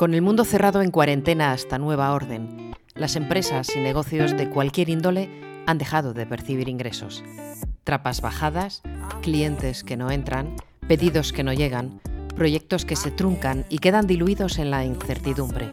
Con 0.00 0.14
el 0.14 0.22
mundo 0.22 0.46
cerrado 0.46 0.80
en 0.80 0.90
cuarentena 0.90 1.52
hasta 1.52 1.76
nueva 1.76 2.14
orden, 2.14 2.74
las 2.94 3.16
empresas 3.16 3.76
y 3.76 3.80
negocios 3.80 4.34
de 4.34 4.48
cualquier 4.48 4.88
índole 4.88 5.28
han 5.66 5.76
dejado 5.76 6.14
de 6.14 6.24
percibir 6.24 6.70
ingresos. 6.70 7.22
Trapas 7.84 8.22
bajadas, 8.22 8.80
clientes 9.20 9.84
que 9.84 9.98
no 9.98 10.10
entran, 10.10 10.56
pedidos 10.88 11.34
que 11.34 11.44
no 11.44 11.52
llegan, 11.52 12.00
proyectos 12.34 12.86
que 12.86 12.96
se 12.96 13.10
truncan 13.10 13.66
y 13.68 13.76
quedan 13.76 14.06
diluidos 14.06 14.58
en 14.58 14.70
la 14.70 14.86
incertidumbre. 14.86 15.70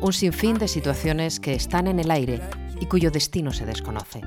Un 0.00 0.12
sinfín 0.12 0.58
de 0.58 0.68
situaciones 0.68 1.40
que 1.40 1.54
están 1.54 1.88
en 1.88 1.98
el 1.98 2.12
aire 2.12 2.40
y 2.80 2.86
cuyo 2.86 3.10
destino 3.10 3.52
se 3.52 3.66
desconoce. 3.66 4.20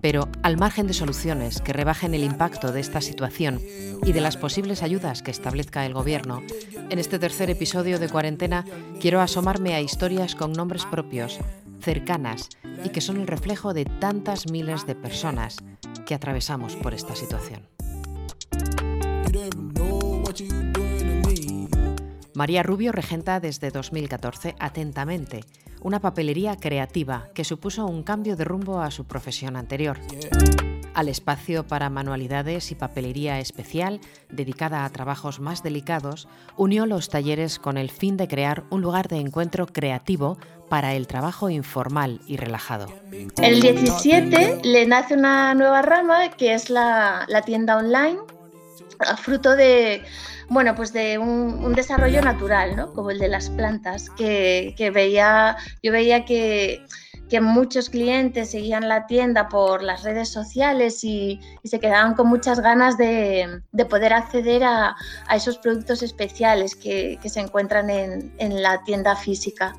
Pero 0.00 0.28
al 0.42 0.56
margen 0.56 0.86
de 0.86 0.94
soluciones 0.94 1.60
que 1.60 1.72
rebajen 1.72 2.14
el 2.14 2.24
impacto 2.24 2.72
de 2.72 2.80
esta 2.80 3.00
situación 3.00 3.60
y 4.04 4.12
de 4.12 4.20
las 4.20 4.36
posibles 4.36 4.82
ayudas 4.82 5.22
que 5.22 5.30
establezca 5.30 5.84
el 5.84 5.94
Gobierno, 5.94 6.42
en 6.88 6.98
este 6.98 7.18
tercer 7.18 7.50
episodio 7.50 7.98
de 7.98 8.08
Cuarentena 8.08 8.64
quiero 9.00 9.20
asomarme 9.20 9.74
a 9.74 9.80
historias 9.80 10.34
con 10.34 10.52
nombres 10.52 10.86
propios, 10.86 11.38
cercanas 11.80 12.48
y 12.84 12.90
que 12.90 13.00
son 13.00 13.18
el 13.18 13.26
reflejo 13.26 13.74
de 13.74 13.84
tantas 13.84 14.50
miles 14.50 14.86
de 14.86 14.94
personas 14.94 15.56
que 16.06 16.14
atravesamos 16.14 16.76
por 16.76 16.94
esta 16.94 17.14
situación. 17.14 17.68
María 22.34 22.62
Rubio 22.62 22.92
regenta 22.92 23.38
desde 23.38 23.70
2014 23.70 24.54
atentamente 24.58 25.44
una 25.80 26.00
papelería 26.00 26.56
creativa 26.56 27.28
que 27.34 27.44
supuso 27.44 27.86
un 27.86 28.02
cambio 28.02 28.36
de 28.36 28.44
rumbo 28.44 28.80
a 28.80 28.90
su 28.90 29.04
profesión 29.04 29.56
anterior. 29.56 29.98
Al 30.92 31.08
espacio 31.08 31.66
para 31.66 31.88
manualidades 31.88 32.72
y 32.72 32.74
papelería 32.74 33.38
especial, 33.38 34.00
dedicada 34.28 34.84
a 34.84 34.90
trabajos 34.90 35.38
más 35.38 35.62
delicados, 35.62 36.28
unió 36.56 36.84
los 36.84 37.08
talleres 37.08 37.58
con 37.58 37.78
el 37.78 37.90
fin 37.90 38.16
de 38.16 38.26
crear 38.26 38.64
un 38.70 38.82
lugar 38.82 39.08
de 39.08 39.18
encuentro 39.18 39.66
creativo 39.66 40.36
para 40.68 40.94
el 40.94 41.06
trabajo 41.06 41.48
informal 41.48 42.20
y 42.26 42.36
relajado. 42.36 42.86
El 43.40 43.60
17 43.60 44.60
le 44.64 44.86
nace 44.86 45.14
una 45.14 45.54
nueva 45.54 45.82
rama 45.82 46.30
que 46.30 46.54
es 46.54 46.70
la, 46.70 47.24
la 47.28 47.42
tienda 47.42 47.76
online, 47.76 48.18
fruto 49.16 49.56
de 49.56 50.02
bueno, 50.50 50.74
pues 50.74 50.92
de 50.92 51.16
un, 51.16 51.72
desarrollo 51.74 52.20
natural, 52.22 52.74
¿no? 52.76 52.92
Como 52.92 53.12
el 53.12 53.20
de 53.20 53.28
las 53.28 53.50
plantas, 53.50 54.10
que, 54.10 54.74
que 54.76 54.90
veía, 54.90 55.56
yo 55.80 55.92
veía 55.92 56.24
que 56.24 56.84
que 57.30 57.40
muchos 57.40 57.88
clientes 57.88 58.50
seguían 58.50 58.88
la 58.88 59.06
tienda 59.06 59.48
por 59.48 59.82
las 59.82 60.02
redes 60.02 60.28
sociales 60.28 61.04
y, 61.04 61.40
se 61.62 61.78
quedaban 61.78 62.14
con 62.14 62.26
muchas 62.26 62.58
ganas 62.60 62.98
de, 62.98 63.62
poder 63.88 64.12
acceder 64.12 64.64
a, 64.64 64.96
esos 65.32 65.56
productos 65.58 66.02
especiales 66.02 66.74
que, 66.74 67.18
se 67.24 67.40
encuentran 67.40 67.88
en, 67.88 68.62
la 68.62 68.82
tienda 68.82 69.14
física. 69.14 69.76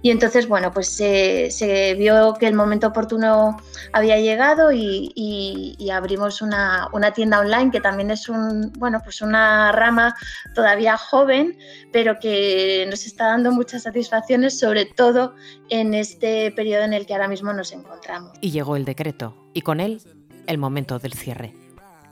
Y 0.00 0.10
entonces, 0.10 0.46
bueno, 0.46 0.72
pues 0.72 0.88
se, 0.88 1.96
vio 1.98 2.34
que 2.34 2.46
el 2.46 2.54
momento 2.54 2.86
oportuno 2.88 3.56
había 3.92 4.18
llegado 4.18 4.70
y, 4.72 5.76
abrimos 5.92 6.40
una, 6.40 6.88
tienda 7.14 7.40
online 7.40 7.70
que 7.72 7.80
también 7.80 8.12
es 8.12 8.28
un, 8.28 8.72
bueno, 8.78 9.00
pues 9.02 9.20
una 9.20 9.72
rama 9.72 10.14
todavía 10.54 10.96
joven, 10.96 11.58
pero 11.92 12.18
que 12.20 12.86
nos 12.88 13.04
está 13.04 13.26
dando 13.26 13.50
muchas 13.50 13.82
satisfacciones, 13.82 14.58
sobre 14.58 14.86
todo 14.86 15.34
en 15.68 15.94
este 15.94 16.52
periodo 16.52 16.84
en 16.84 16.91
el 16.92 17.06
que 17.06 17.14
ahora 17.14 17.28
mismo 17.28 17.52
nos 17.52 17.72
encontramos. 17.72 18.32
Y 18.40 18.50
llegó 18.50 18.76
el 18.76 18.84
decreto, 18.84 19.34
y 19.54 19.62
con 19.62 19.80
él 19.80 20.02
el 20.46 20.58
momento 20.58 20.98
del 20.98 21.14
cierre. 21.14 21.54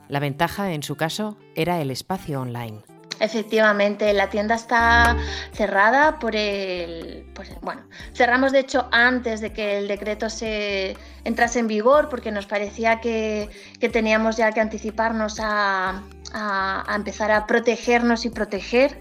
La 0.07 0.19
ventaja, 0.19 0.73
en 0.73 0.83
su 0.83 0.95
caso, 0.95 1.37
era 1.55 1.81
el 1.81 1.91
espacio 1.91 2.41
online. 2.41 2.81
Efectivamente, 3.21 4.11
la 4.13 4.31
tienda 4.31 4.55
está 4.55 5.15
cerrada 5.53 6.17
por 6.17 6.35
el, 6.35 7.27
Bueno, 7.61 7.83
cerramos 8.15 8.51
de 8.51 8.59
hecho 8.59 8.87
antes 8.91 9.41
de 9.41 9.53
que 9.53 9.77
el 9.77 9.87
decreto 9.87 10.27
se 10.27 10.97
entrase 11.23 11.59
en 11.59 11.67
vigor 11.67 12.09
porque 12.09 12.31
nos 12.31 12.47
parecía 12.47 12.99
que, 12.99 13.47
que 13.79 13.89
teníamos 13.89 14.37
ya 14.37 14.51
que 14.51 14.59
anticiparnos 14.59 15.37
a, 15.39 16.01
a, 16.33 16.83
empezar 16.95 17.31
a 17.31 17.45
protegernos 17.45 18.25
y 18.25 18.29
proteger. 18.29 18.99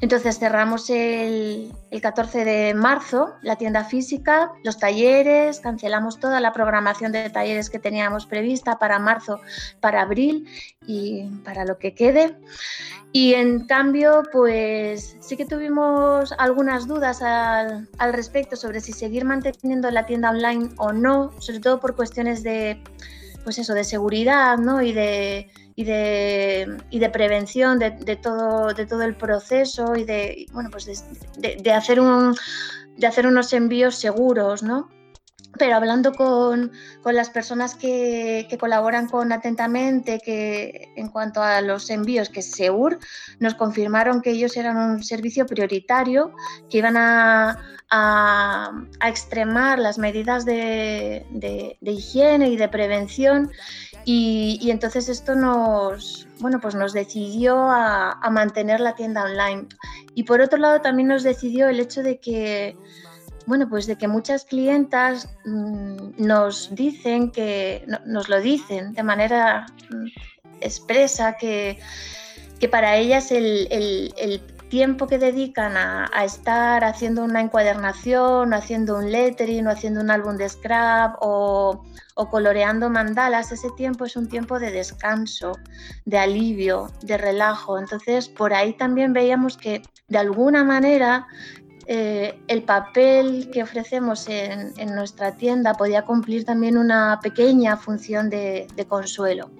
Entonces 0.00 0.38
cerramos 0.38 0.90
el, 0.90 1.72
el 1.90 2.00
14 2.00 2.44
de 2.44 2.74
marzo 2.74 3.34
la 3.42 3.56
tienda 3.56 3.84
física, 3.84 4.52
los 4.62 4.78
talleres, 4.78 5.60
cancelamos 5.60 6.20
toda 6.20 6.40
la 6.40 6.52
programación 6.52 7.12
de 7.12 7.30
talleres 7.30 7.70
que 7.70 7.78
teníamos 7.78 8.26
prevista 8.26 8.78
para 8.78 8.98
marzo, 8.98 9.40
para 9.80 10.02
abril 10.02 10.48
y 10.86 11.24
para 11.44 11.64
lo 11.64 11.78
que 11.78 11.94
quede. 11.94 12.36
Y 13.12 13.34
en 13.34 13.66
cambio, 13.66 14.24
pues 14.32 15.16
sí 15.20 15.36
que 15.36 15.46
tuvimos 15.46 16.32
algunas 16.36 16.88
dudas 16.88 17.22
al, 17.22 17.88
al 17.98 18.12
respecto 18.12 18.56
sobre 18.56 18.80
si 18.80 18.92
seguir 18.92 19.24
manteniendo 19.24 19.88
la 19.92 20.04
tienda 20.04 20.30
online 20.30 20.70
o 20.78 20.92
no, 20.92 21.30
sobre 21.38 21.60
todo 21.60 21.78
por 21.78 21.94
cuestiones 21.94 22.42
de, 22.42 22.82
pues 23.44 23.58
eso, 23.58 23.74
de 23.74 23.84
seguridad 23.84 24.58
¿no? 24.58 24.82
y 24.82 24.92
de 24.92 25.48
y 25.76 25.84
de, 25.84 26.78
y 26.90 26.98
de 26.98 27.10
prevención 27.10 27.78
de, 27.78 27.90
de, 27.90 28.16
todo, 28.16 28.72
de 28.72 28.86
todo 28.86 29.02
el 29.02 29.16
proceso 29.16 29.96
y 29.96 30.04
de, 30.04 30.46
bueno, 30.52 30.70
pues 30.70 30.86
de, 31.38 31.56
de, 31.56 31.72
hacer 31.72 32.00
un, 32.00 32.34
de 32.96 33.06
hacer 33.06 33.26
unos 33.26 33.52
envíos 33.52 33.96
seguros, 33.96 34.62
¿no? 34.62 34.88
Pero 35.58 35.76
hablando 35.76 36.12
con, 36.12 36.72
con 37.02 37.14
las 37.14 37.30
personas 37.30 37.74
que, 37.74 38.46
que, 38.48 38.58
colaboran 38.58 39.08
con 39.08 39.32
Atentamente, 39.32 40.20
que 40.24 40.92
en 40.96 41.08
cuanto 41.08 41.42
a 41.42 41.60
los 41.60 41.90
envíos, 41.90 42.28
que 42.28 42.40
es 42.40 42.50
SEUR, 42.50 42.98
nos 43.38 43.54
confirmaron 43.54 44.20
que 44.20 44.30
ellos 44.30 44.56
eran 44.56 44.76
un 44.76 45.02
servicio 45.02 45.46
prioritario, 45.46 46.32
que 46.68 46.78
iban 46.78 46.96
a, 46.96 47.58
a, 47.90 48.72
a 49.00 49.08
extremar 49.08 49.78
las 49.78 49.98
medidas 49.98 50.44
de, 50.44 51.26
de, 51.30 51.78
de, 51.80 51.90
higiene 51.92 52.48
y 52.48 52.56
de 52.56 52.68
prevención 52.68 53.50
y, 54.04 54.70
entonces 54.70 55.08
esto 55.08 55.34
nos, 55.34 56.28
bueno, 56.38 56.60
pues 56.60 56.74
nos 56.74 56.92
decidió 56.92 57.56
a, 57.70 58.18
mantener 58.30 58.80
la 58.80 58.94
tienda 58.94 59.24
online. 59.24 59.66
Y 60.14 60.24
por 60.24 60.40
otro 60.40 60.58
lado 60.58 60.80
también 60.80 61.08
nos 61.08 61.22
decidió 61.22 61.68
el 61.68 61.80
hecho 61.80 62.02
de 62.02 62.18
que, 62.18 62.76
bueno, 63.46 63.68
pues 63.68 63.86
de 63.86 63.96
que 63.96 64.08
muchas 64.08 64.44
clientas 64.44 65.28
mm, 65.44 66.12
nos 66.18 66.74
dicen 66.74 67.30
que, 67.30 67.86
nos 68.06 68.28
lo 68.28 68.40
dicen 68.40 68.92
de 68.92 69.02
manera 69.02 69.66
mm, 69.90 70.06
expresa, 70.60 71.36
que, 71.36 71.78
que 72.58 72.68
para 72.68 72.96
ellas 72.96 73.30
el, 73.32 73.68
el 73.70 74.40
tiempo 74.74 75.06
que 75.06 75.18
dedican 75.18 75.76
a, 75.76 76.24
estar 76.24 76.82
haciendo 76.82 77.22
una 77.22 77.40
encuadernación, 77.40 78.52
o 78.52 78.56
haciendo 78.56 78.96
un 78.96 79.12
lettering, 79.12 79.68
o 79.68 79.70
haciendo 79.70 80.00
un 80.00 80.10
álbum 80.10 80.36
de 80.36 80.48
scrap, 80.48 81.14
o, 81.20 81.84
coloreando 82.28 82.90
mandalas, 82.90 83.52
ese 83.52 83.70
tiempo 83.76 84.04
es 84.04 84.16
un 84.16 84.28
tiempo 84.28 84.58
de 84.58 84.72
descanso, 84.72 85.52
de 86.06 86.18
alivio, 86.18 86.90
de 87.02 87.16
relajo. 87.16 87.78
Entonces, 87.78 88.28
por 88.28 88.52
ahí 88.52 88.72
también 88.72 89.12
veíamos 89.12 89.56
que 89.56 89.80
de 90.08 90.18
alguna 90.18 90.64
manera 90.64 91.28
eh, 91.86 92.38
el 92.48 92.62
papel 92.62 93.50
que 93.52 93.62
ofrecemos 93.62 94.28
en, 94.28 94.72
nuestra 94.94 95.36
tienda 95.36 95.74
podía 95.74 96.02
cumplir 96.02 96.44
también 96.44 96.78
una 96.78 97.18
pequeña 97.22 97.76
función 97.76 98.30
de 98.30 98.86
consuelo. 98.88 99.50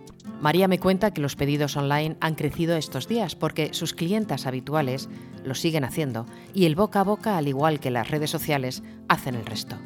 María 0.41 0.69
me 0.69 0.79
cuenta 0.79 1.13
que 1.13 1.21
los 1.21 1.37
pedidos 1.37 1.77
online 1.77 2.17
han 2.21 2.35
crecido 2.35 2.77
estos 2.77 3.09
días 3.09 3.35
porque 3.35 3.73
sus 3.73 3.95
clientas 3.95 4.47
habituales 4.47 5.09
lo 5.43 5.55
siguen 5.55 5.85
haciendo 5.85 6.27
y 6.53 6.67
el 6.67 6.75
boca 6.75 7.01
a 7.01 7.05
boca, 7.05 7.39
al 7.39 7.49
igual 7.49 7.81
que 7.81 7.91
las 7.91 8.11
redes 8.11 8.31
sociales, 8.31 8.83
hacen 9.09 9.37
el 9.37 9.47
resto. 9.47 9.77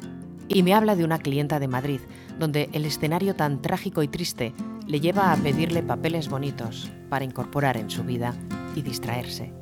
Y 0.47 0.63
me 0.63 0.73
habla 0.73 0.95
de 0.95 1.03
una 1.03 1.19
clienta 1.19 1.59
de 1.59 1.67
Madrid, 1.67 2.01
donde 2.39 2.69
el 2.73 2.85
escenario 2.85 3.35
tan 3.35 3.61
trágico 3.61 4.01
y 4.01 4.07
triste 4.07 4.53
le 4.87 4.99
lleva 4.99 5.31
a 5.31 5.37
pedirle 5.37 5.83
papeles 5.83 6.27
bonitos 6.27 6.91
para 7.09 7.25
incorporar 7.25 7.77
en 7.77 7.89
su 7.89 8.03
vida 8.03 8.33
y 8.75 8.81
distraerse. 8.81 9.58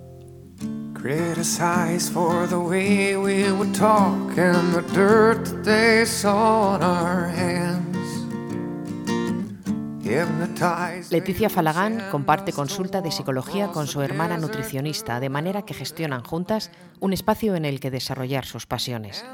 Leticia 11.10 11.50
Falagán 11.50 12.02
comparte 12.12 12.54
consulta 12.54 13.02
de 13.02 13.12
psicología 13.12 13.68
con 13.68 13.88
su 13.88 14.02
hermana 14.02 14.38
nutricionista, 14.38 15.20
de 15.20 15.30
manera 15.30 15.64
que 15.64 15.74
gestionan 15.74 16.24
juntas 16.24 16.72
un 17.00 17.14
espacio 17.14 17.56
en 17.56 17.66
el 17.66 17.80
que 17.80 17.92
desarrollar 17.92 18.46
sus 18.46 18.66
pasiones. 18.66 19.26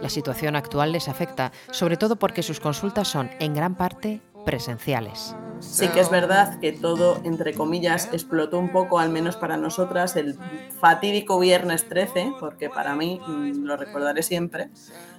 La 0.00 0.08
situación 0.08 0.56
actual 0.56 0.92
les 0.92 1.08
afecta, 1.08 1.52
sobre 1.70 1.96
todo 1.96 2.16
porque 2.16 2.42
sus 2.42 2.60
consultas 2.60 3.08
son 3.08 3.30
en 3.40 3.54
gran 3.54 3.74
parte 3.74 4.20
presenciales. 4.44 5.34
Sí 5.60 5.88
que 5.88 6.00
es 6.00 6.10
verdad 6.10 6.58
que 6.58 6.72
todo, 6.72 7.20
entre 7.24 7.54
comillas, 7.54 8.08
explotó 8.12 8.58
un 8.58 8.72
poco, 8.72 8.98
al 8.98 9.10
menos 9.10 9.36
para 9.36 9.56
nosotras, 9.56 10.16
el 10.16 10.36
fatídico 10.80 11.38
viernes 11.38 11.88
13, 11.88 12.32
porque 12.40 12.70
para 12.70 12.94
mí, 12.94 13.20
mm, 13.26 13.64
lo 13.64 13.76
recordaré 13.76 14.22
siempre, 14.22 14.70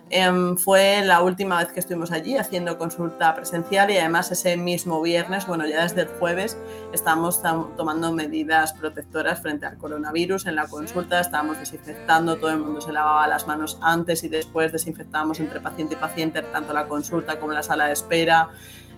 em, 0.09 0.57
fue 0.57 1.01
la 1.05 1.21
última 1.21 1.59
vez 1.59 1.71
que 1.71 1.79
estuvimos 1.79 2.11
allí 2.11 2.35
haciendo 2.37 2.77
consulta 2.77 3.33
presencial 3.33 3.89
y 3.91 3.97
además 3.97 4.31
ese 4.31 4.57
mismo 4.57 5.01
viernes, 5.01 5.47
bueno, 5.47 5.65
ya 5.65 5.83
desde 5.83 6.01
el 6.01 6.07
jueves, 6.07 6.57
estábamos 6.91 7.41
tomando 7.77 8.11
medidas 8.11 8.73
protectoras 8.73 9.41
frente 9.41 9.65
al 9.65 9.77
coronavirus 9.77 10.47
en 10.47 10.55
la 10.55 10.67
consulta, 10.67 11.21
estábamos 11.21 11.59
desinfectando, 11.59 12.37
todo 12.37 12.49
el 12.49 12.59
mundo 12.59 12.81
se 12.81 12.91
lavaba 12.91 13.25
las 13.27 13.47
manos 13.47 13.77
antes 13.81 14.23
y 14.23 14.27
después, 14.29 14.71
desinfectábamos 14.71 15.39
entre 15.39 15.61
paciente 15.61 15.93
y 15.93 15.97
paciente 15.97 16.41
tanto 16.41 16.73
la 16.73 16.87
consulta 16.87 17.39
como 17.39 17.53
la 17.53 17.63
sala 17.63 17.85
de 17.85 17.93
espera. 17.93 18.49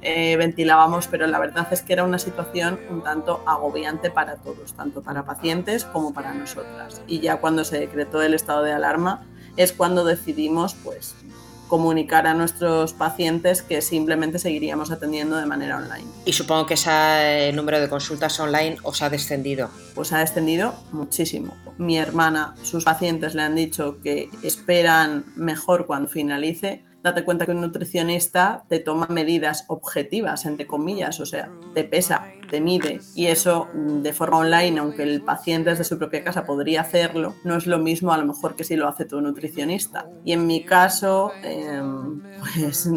Eh, 0.03 0.35
ventilábamos, 0.35 1.07
pero 1.07 1.27
la 1.27 1.39
verdad 1.39 1.67
es 1.71 1.81
que 1.81 1.93
era 1.93 2.03
una 2.03 2.19
situación 2.19 2.79
un 2.89 3.03
tanto 3.03 3.41
agobiante 3.47 4.11
para 4.11 4.35
todos, 4.35 4.73
tanto 4.73 5.01
para 5.01 5.25
pacientes 5.25 5.85
como 5.85 6.13
para 6.13 6.33
nosotras. 6.33 7.01
Y 7.07 7.19
ya 7.21 7.37
cuando 7.37 7.63
se 7.63 7.79
decretó 7.79 8.21
el 8.21 8.33
estado 8.33 8.63
de 8.63 8.73
alarma 8.73 9.25
es 9.55 9.71
cuando 9.71 10.03
decidimos 10.03 10.75
pues 10.75 11.15
comunicar 11.67 12.27
a 12.27 12.33
nuestros 12.33 12.93
pacientes 12.93 13.61
que 13.61 13.81
simplemente 13.81 14.37
seguiríamos 14.37 14.91
atendiendo 14.91 15.37
de 15.37 15.45
manera 15.45 15.77
online. 15.77 16.05
Y 16.25 16.33
supongo 16.33 16.65
que 16.65 16.75
ese 16.75 17.51
número 17.53 17.79
de 17.79 17.89
consultas 17.89 18.39
online 18.39 18.77
os 18.83 19.01
ha 19.01 19.09
descendido. 19.09 19.69
Pues 19.95 20.11
ha 20.13 20.19
descendido 20.19 20.75
muchísimo. 20.91 21.55
Mi 21.77 21.97
hermana, 21.97 22.53
sus 22.61 22.83
pacientes 22.83 23.33
le 23.33 23.41
han 23.41 23.55
dicho 23.55 23.97
que 24.03 24.29
esperan 24.43 25.25
mejor 25.35 25.87
cuando 25.87 26.09
finalice 26.09 26.83
date 27.03 27.25
cuenta 27.25 27.45
que 27.45 27.51
un 27.51 27.61
nutricionista 27.61 28.63
te 28.69 28.79
toma 28.79 29.07
medidas 29.09 29.65
objetivas, 29.67 30.45
entre 30.45 30.65
comillas, 30.65 31.19
o 31.19 31.25
sea, 31.25 31.51
te 31.73 31.83
pesa, 31.83 32.25
te 32.49 32.61
mide 32.61 33.01
y 33.13 33.27
eso 33.27 33.67
mm, 33.73 34.01
de 34.01 34.13
forma 34.13 34.37
online, 34.37 34.79
aunque 34.79 35.03
el 35.03 35.21
paciente 35.21 35.71
desde 35.71 35.83
su 35.83 35.97
propia 35.97 36.23
casa 36.23 36.45
podría 36.45 36.81
hacerlo, 36.81 37.35
no 37.43 37.57
es 37.57 37.67
lo 37.67 37.77
mismo 37.77 38.13
a 38.13 38.17
lo 38.17 38.25
mejor 38.25 38.55
que 38.55 38.63
si 38.63 38.77
lo 38.77 38.87
hace 38.87 39.05
tu 39.05 39.19
nutricionista. 39.19 40.07
Y 40.23 40.31
en 40.31 40.47
mi 40.47 40.63
caso, 40.63 41.33
em, 41.43 42.21
pues 42.39 42.89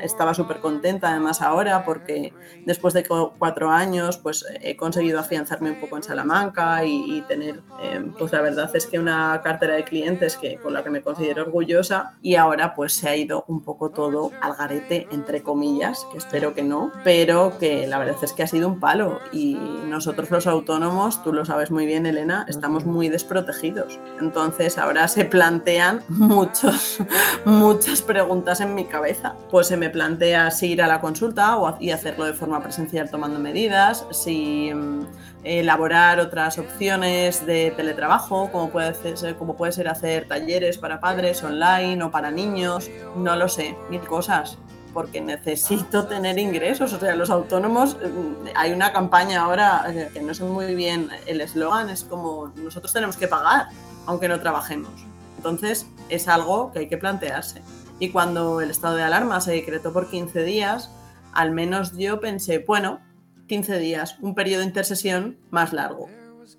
estaba 0.00 0.34
súper 0.34 0.58
contenta 0.58 1.10
además 1.10 1.42
ahora 1.42 1.84
porque 1.84 2.32
después 2.64 2.94
de 2.94 3.04
cuatro 3.38 3.70
años 3.70 4.18
pues 4.18 4.44
he 4.60 4.76
conseguido 4.76 5.20
afianzarme 5.20 5.70
un 5.70 5.80
poco 5.80 5.96
en 5.96 6.02
Salamanca 6.02 6.84
y, 6.84 7.22
tener 7.28 7.62
em, 7.82 8.12
pues 8.12 8.32
la 8.32 8.40
verdad 8.40 8.70
es 8.74 8.86
que 8.86 8.98
una 8.98 9.40
cartera 9.42 9.74
de 9.74 9.84
clientes 9.84 10.36
que, 10.36 10.56
con 10.56 10.74
la 10.74 10.84
que 10.84 10.90
me 10.90 11.02
considero 11.02 11.42
orgullosa 11.42 12.14
y 12.22 12.36
ahora 12.36 12.74
pues 12.74 12.92
se 12.92 13.08
ha 13.08 13.16
ido 13.16 13.44
un 13.48 13.62
poco 13.62 13.90
todo 13.90 14.30
al 14.40 14.54
garete 14.54 15.08
entre 15.10 15.42
comillas 15.42 16.06
que 16.12 16.18
espero 16.18 16.54
que 16.54 16.62
no 16.62 16.92
pero 17.04 17.58
que 17.58 17.86
la 17.86 17.98
verdad 17.98 18.16
es 18.22 18.32
que 18.32 18.42
ha 18.42 18.46
sido 18.46 18.68
un 18.68 18.80
palo 18.80 19.20
y 19.32 19.54
nosotros 19.54 20.30
los 20.30 20.46
autónomos 20.46 21.22
tú 21.22 21.32
lo 21.32 21.44
sabes 21.44 21.70
muy 21.70 21.86
bien 21.86 22.06
Elena 22.06 22.46
estamos 22.48 22.84
muy 22.84 23.08
desprotegidos. 23.08 23.98
Entonces 24.20 24.78
ahora 24.78 25.08
se 25.08 25.24
plantean 25.24 26.02
muchos 26.08 26.98
muchas 27.44 28.02
preguntas 28.02 28.60
en 28.60 28.74
mi 28.74 28.84
cabeza. 28.84 29.34
Pues 29.50 29.66
se 29.66 29.76
me 29.76 29.85
plantea 29.90 30.50
si 30.50 30.72
ir 30.72 30.82
a 30.82 30.86
la 30.86 31.00
consulta 31.00 31.56
o, 31.56 31.76
y 31.80 31.90
hacerlo 31.90 32.24
de 32.24 32.32
forma 32.32 32.62
presencial 32.62 33.10
tomando 33.10 33.38
medidas, 33.38 34.06
si 34.10 34.72
mm, 34.72 35.06
elaborar 35.44 36.20
otras 36.20 36.58
opciones 36.58 37.46
de 37.46 37.72
teletrabajo, 37.76 38.50
como 38.50 38.70
puede, 38.70 38.94
ser, 39.16 39.36
como 39.36 39.56
puede 39.56 39.72
ser 39.72 39.88
hacer 39.88 40.26
talleres 40.28 40.78
para 40.78 41.00
padres 41.00 41.42
online 41.42 42.02
o 42.02 42.10
para 42.10 42.30
niños, 42.30 42.90
no 43.16 43.36
lo 43.36 43.48
sé, 43.48 43.76
mil 43.90 44.00
cosas 44.00 44.58
porque 44.96 45.20
necesito 45.20 46.06
tener 46.06 46.38
ingresos. 46.38 46.90
O 46.94 46.98
sea, 46.98 47.14
los 47.14 47.28
autónomos, 47.28 47.96
mm, 47.96 48.48
hay 48.54 48.72
una 48.72 48.94
campaña 48.94 49.42
ahora 49.42 49.84
eh, 49.88 50.08
que 50.10 50.22
no 50.22 50.32
sé 50.32 50.42
muy 50.44 50.74
bien, 50.74 51.10
el 51.26 51.42
eslogan 51.42 51.90
es 51.90 52.02
como 52.02 52.50
nosotros 52.56 52.94
tenemos 52.94 53.18
que 53.18 53.28
pagar, 53.28 53.66
aunque 54.06 54.26
no 54.26 54.40
trabajemos. 54.40 54.90
Entonces, 55.36 55.86
es 56.08 56.28
algo 56.28 56.72
que 56.72 56.78
hay 56.80 56.88
que 56.88 56.96
plantearse. 56.96 57.60
Y 57.98 58.10
cuando 58.10 58.60
el 58.60 58.70
estado 58.70 58.96
de 58.96 59.02
alarma 59.02 59.40
se 59.40 59.52
decretó 59.52 59.92
por 59.92 60.10
15 60.10 60.44
días, 60.44 60.90
al 61.32 61.52
menos 61.52 61.96
yo 61.96 62.20
pensé, 62.20 62.58
bueno, 62.66 63.00
15 63.46 63.78
días, 63.78 64.16
un 64.20 64.34
periodo 64.34 64.60
de 64.60 64.66
intercesión 64.66 65.38
más 65.50 65.72
largo. 65.72 66.08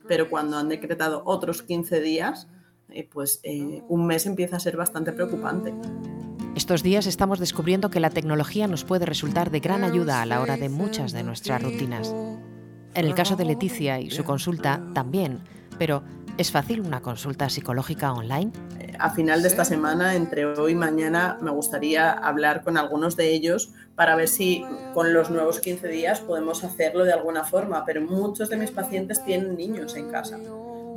Pero 0.08 0.30
cuando 0.30 0.58
han 0.58 0.70
decretado 0.70 1.22
otros 1.26 1.62
15 1.62 2.02
días, 2.02 2.48
eh, 2.90 3.08
pues 3.12 3.40
eh, 3.44 3.84
un 3.88 4.06
mes 4.06 4.26
empieza 4.26 4.58
a 4.58 4.60
ser 4.60 4.78
bastante 4.78 5.12
preocupante. 5.12 5.74
Estos 6.56 6.82
días 6.82 7.06
estamos 7.06 7.40
descubriendo 7.40 7.90
que 7.90 8.00
la 8.00 8.10
tecnología 8.10 8.68
nos 8.68 8.84
puede 8.84 9.06
resultar 9.06 9.52
de 9.52 9.60
gran 9.60 9.84
ayuda 9.84 10.22
a 10.22 10.26
la 10.26 10.42
hora 10.42 10.58
de 10.58 10.70
muchas 10.70 11.12
de 11.12 11.24
nuestras 11.24 11.62
rutinas. 11.62 12.16
En 12.96 13.06
el 13.06 13.14
caso 13.14 13.36
de 13.36 13.46
Leticia 13.46 14.00
y 14.00 14.10
su 14.10 14.24
consulta 14.24 14.82
también, 14.96 15.42
pero 15.78 16.04
¿Es 16.38 16.52
fácil 16.52 16.82
una 16.82 17.02
consulta 17.02 17.50
psicológica 17.50 18.14
online? 18.14 18.52
A 19.00 19.10
final 19.10 19.42
de 19.42 19.48
esta 19.48 19.66
semana, 19.66 20.14
entre 20.14 20.46
hoy 20.46 20.74
y 20.74 20.76
mañana, 20.76 21.40
me 21.42 21.50
gustaría 21.50 22.12
hablar 22.12 22.64
con 22.64 22.78
algunos 22.78 23.16
de 23.16 23.34
ellos 23.34 23.72
para 23.96 24.16
ver 24.16 24.28
si 24.28 24.64
con 24.94 25.16
los 25.16 25.32
nuevos 25.32 25.60
15 25.60 25.88
días 25.88 26.20
podemos 26.20 26.64
hacerlo 26.64 27.06
de 27.06 27.14
alguna 27.14 27.44
forma, 27.44 27.86
pero 27.86 28.02
muchos 28.02 28.50
de 28.50 28.58
mis 28.58 28.70
pacientes 28.70 29.26
tienen 29.26 29.58
niños 29.58 29.96
en 29.96 30.12
casa 30.12 30.38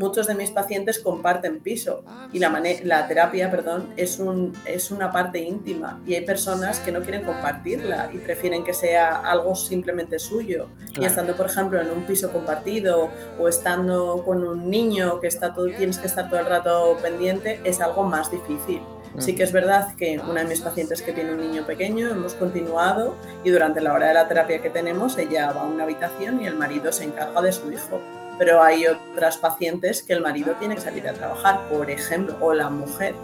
muchos 0.00 0.26
de 0.26 0.34
mis 0.34 0.50
pacientes 0.50 0.98
comparten 0.98 1.60
piso. 1.60 2.02
Y 2.32 2.38
la, 2.38 2.50
la 2.84 3.06
terapia 3.06 3.50
perdón, 3.50 3.90
es, 3.96 4.18
un, 4.18 4.52
es 4.64 4.90
una 4.90 5.12
parte 5.12 5.38
íntima. 5.38 6.00
Y 6.06 6.14
hay 6.14 6.24
personas 6.24 6.80
que 6.80 6.90
no 6.90 7.02
quieren 7.02 7.22
compartirla 7.22 8.10
y 8.12 8.18
prefieren 8.18 8.64
que 8.64 8.72
sea 8.72 9.16
algo 9.16 9.54
simplemente 9.54 10.18
suyo. 10.18 10.68
Y 10.98 11.04
estando, 11.04 11.36
por 11.36 11.46
ejemplo, 11.46 11.80
en 11.80 11.90
un 11.90 12.02
piso 12.04 12.32
compartido 12.32 13.10
o 13.38 13.46
estando 13.46 14.24
con 14.24 14.42
un 14.42 14.70
niño 14.70 15.20
que 15.20 15.28
está 15.28 15.54
todo, 15.54 15.66
tienes 15.66 15.98
que 15.98 16.06
estar 16.06 16.28
todo 16.28 16.40
el 16.40 16.46
rato 16.46 16.96
pendiente, 17.02 17.60
es 17.64 17.80
algo 17.80 18.02
más 18.02 18.30
difícil. 18.30 18.80
Sí 19.18 19.34
que 19.34 19.42
es 19.42 19.52
verdad 19.52 19.96
que 19.96 20.20
una 20.20 20.42
de 20.42 20.48
mis 20.48 20.60
pacientes 20.60 21.02
que 21.02 21.12
tiene 21.12 21.32
un 21.32 21.40
niño 21.40 21.66
pequeño, 21.66 22.08
hemos 22.08 22.34
continuado 22.34 23.16
y 23.42 23.50
durante 23.50 23.80
la 23.80 23.92
hora 23.92 24.06
de 24.06 24.14
la 24.14 24.28
terapia 24.28 24.62
que 24.62 24.70
tenemos, 24.70 25.18
ella 25.18 25.52
va 25.52 25.62
a 25.62 25.66
una 25.66 25.82
habitación 25.82 26.40
y 26.40 26.46
el 26.46 26.54
marido 26.54 26.92
se 26.92 27.04
encarga 27.04 27.42
de 27.42 27.52
su 27.52 27.72
hijo 27.72 28.00
pero 28.40 28.62
hay 28.62 28.86
otras 28.86 29.36
pacientes 29.36 30.02
que 30.02 30.14
el 30.14 30.22
marido 30.22 30.54
tiene 30.58 30.74
que 30.74 30.80
salir 30.80 31.06
a 31.06 31.12
trabajar, 31.12 31.68
por 31.68 31.90
ejemplo, 31.90 32.34
o 32.40 32.54
la 32.54 32.70
mujer. 32.70 33.14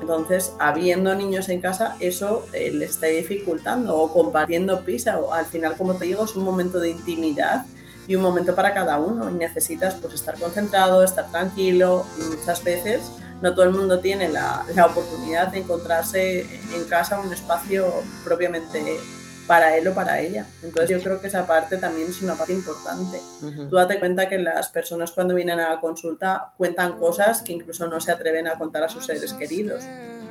Entonces, 0.00 0.52
habiendo 0.58 1.14
niños 1.14 1.48
en 1.48 1.60
casa, 1.60 1.94
eso 2.00 2.44
eh, 2.52 2.72
le 2.72 2.86
está 2.86 3.06
dificultando 3.06 3.96
o 3.96 4.12
compartiendo 4.12 4.84
pisa. 4.84 5.20
O, 5.20 5.32
al 5.32 5.46
final, 5.46 5.76
como 5.76 5.94
te 5.94 6.06
digo, 6.06 6.24
es 6.24 6.34
un 6.34 6.42
momento 6.42 6.80
de 6.80 6.90
intimidad 6.90 7.66
y 8.08 8.16
un 8.16 8.22
momento 8.22 8.56
para 8.56 8.74
cada 8.74 8.98
uno 8.98 9.30
y 9.30 9.34
necesitas 9.34 9.94
pues 9.94 10.14
estar 10.14 10.36
concentrado, 10.36 11.04
estar 11.04 11.30
tranquilo. 11.30 12.04
muchas 12.28 12.64
veces 12.64 13.12
no 13.40 13.54
todo 13.54 13.64
el 13.64 13.70
mundo 13.70 14.00
tiene 14.00 14.28
la, 14.28 14.66
la 14.74 14.86
oportunidad 14.86 15.52
de 15.52 15.58
encontrarse 15.58 16.40
en 16.40 16.84
casa 16.88 17.20
un 17.20 17.32
espacio 17.32 17.86
propiamente 18.24 18.98
para 19.48 19.76
él 19.76 19.88
o 19.88 19.94
para 19.94 20.20
ella. 20.20 20.46
Entonces 20.62 20.90
yo 20.90 21.02
creo 21.02 21.20
que 21.20 21.26
esa 21.26 21.46
parte 21.46 21.78
también 21.78 22.08
es 22.08 22.22
una 22.22 22.36
parte 22.36 22.52
importante. 22.52 23.20
Tú 23.68 23.74
date 23.74 23.98
cuenta 23.98 24.28
que 24.28 24.38
las 24.38 24.68
personas 24.68 25.10
cuando 25.10 25.34
vienen 25.34 25.58
a 25.58 25.70
la 25.70 25.80
consulta 25.80 26.52
cuentan 26.56 26.98
cosas 26.98 27.42
que 27.42 27.54
incluso 27.54 27.88
no 27.88 28.00
se 28.00 28.12
atreven 28.12 28.46
a 28.46 28.56
contar 28.56 28.84
a 28.84 28.88
sus 28.88 29.06
seres 29.06 29.32
queridos. 29.32 29.82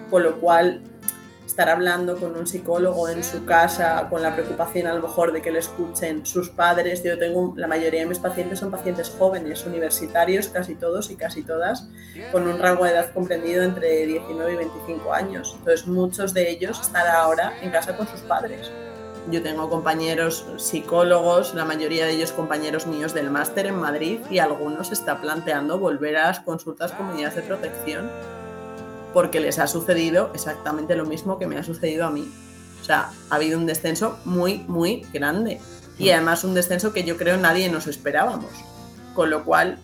Con 0.09 0.23
lo 0.23 0.39
cual, 0.39 0.81
estar 1.45 1.69
hablando 1.69 2.17
con 2.17 2.35
un 2.35 2.45
psicólogo 2.45 3.09
en 3.09 3.23
su 3.23 3.43
casa, 3.43 4.07
con 4.09 4.21
la 4.21 4.35
preocupación 4.35 4.85
a 4.85 4.93
lo 4.93 5.01
mejor 5.01 5.33
de 5.33 5.41
que 5.41 5.51
le 5.51 5.59
escuchen 5.59 6.25
sus 6.25 6.49
padres. 6.49 7.03
Yo 7.03 7.17
tengo, 7.17 7.53
la 7.57 7.67
mayoría 7.67 8.01
de 8.01 8.05
mis 8.05 8.19
pacientes 8.19 8.59
son 8.59 8.69
pacientes 8.69 9.09
jóvenes, 9.17 9.65
universitarios, 9.65 10.49
casi 10.49 10.75
todos 10.75 11.09
y 11.09 11.15
casi 11.15 11.41
todas, 11.41 11.89
con 12.31 12.47
un 12.47 12.59
rango 12.59 12.85
de 12.85 12.91
edad 12.91 13.11
comprendido 13.11 13.63
entre 13.63 14.05
19 14.05 14.53
y 14.53 14.55
25 14.57 15.11
años. 15.11 15.55
Entonces, 15.57 15.87
muchos 15.87 16.33
de 16.33 16.51
ellos 16.51 16.79
están 16.79 17.07
ahora 17.07 17.53
en 17.61 17.71
casa 17.71 17.97
con 17.97 18.07
sus 18.07 18.21
padres. 18.21 18.71
Yo 19.29 19.43
tengo 19.43 19.69
compañeros 19.69 20.45
psicólogos, 20.57 21.53
la 21.53 21.65
mayoría 21.65 22.05
de 22.05 22.13
ellos 22.13 22.31
compañeros 22.31 22.87
míos 22.87 23.13
del 23.13 23.29
máster 23.29 23.65
en 23.65 23.75
Madrid 23.75 24.19
y 24.29 24.39
algunos 24.39 24.91
está 24.91 25.19
planteando 25.19 25.79
volver 25.79 26.15
a 26.15 26.27
las 26.27 26.39
consultas 26.39 26.93
con 26.93 27.09
medidas 27.09 27.35
de 27.35 27.41
protección 27.41 28.09
porque 29.13 29.39
les 29.39 29.59
ha 29.59 29.67
sucedido 29.67 30.31
exactamente 30.33 30.95
lo 30.95 31.05
mismo 31.05 31.37
que 31.39 31.47
me 31.47 31.57
ha 31.57 31.63
sucedido 31.63 32.05
a 32.05 32.09
mí. 32.09 32.31
O 32.81 32.85
sea, 32.85 33.09
ha 33.29 33.35
habido 33.35 33.57
un 33.57 33.65
descenso 33.65 34.17
muy, 34.23 34.59
muy 34.67 35.05
grande 35.11 35.59
y 35.97 36.09
mm. 36.09 36.13
además 36.13 36.43
un 36.43 36.53
descenso 36.53 36.93
que 36.93 37.03
yo 37.03 37.17
creo 37.17 37.35
nadie 37.37 37.69
nos 37.69 37.87
esperábamos. 37.87 38.51
Con 39.13 39.29
lo 39.29 39.43
cual, 39.43 39.79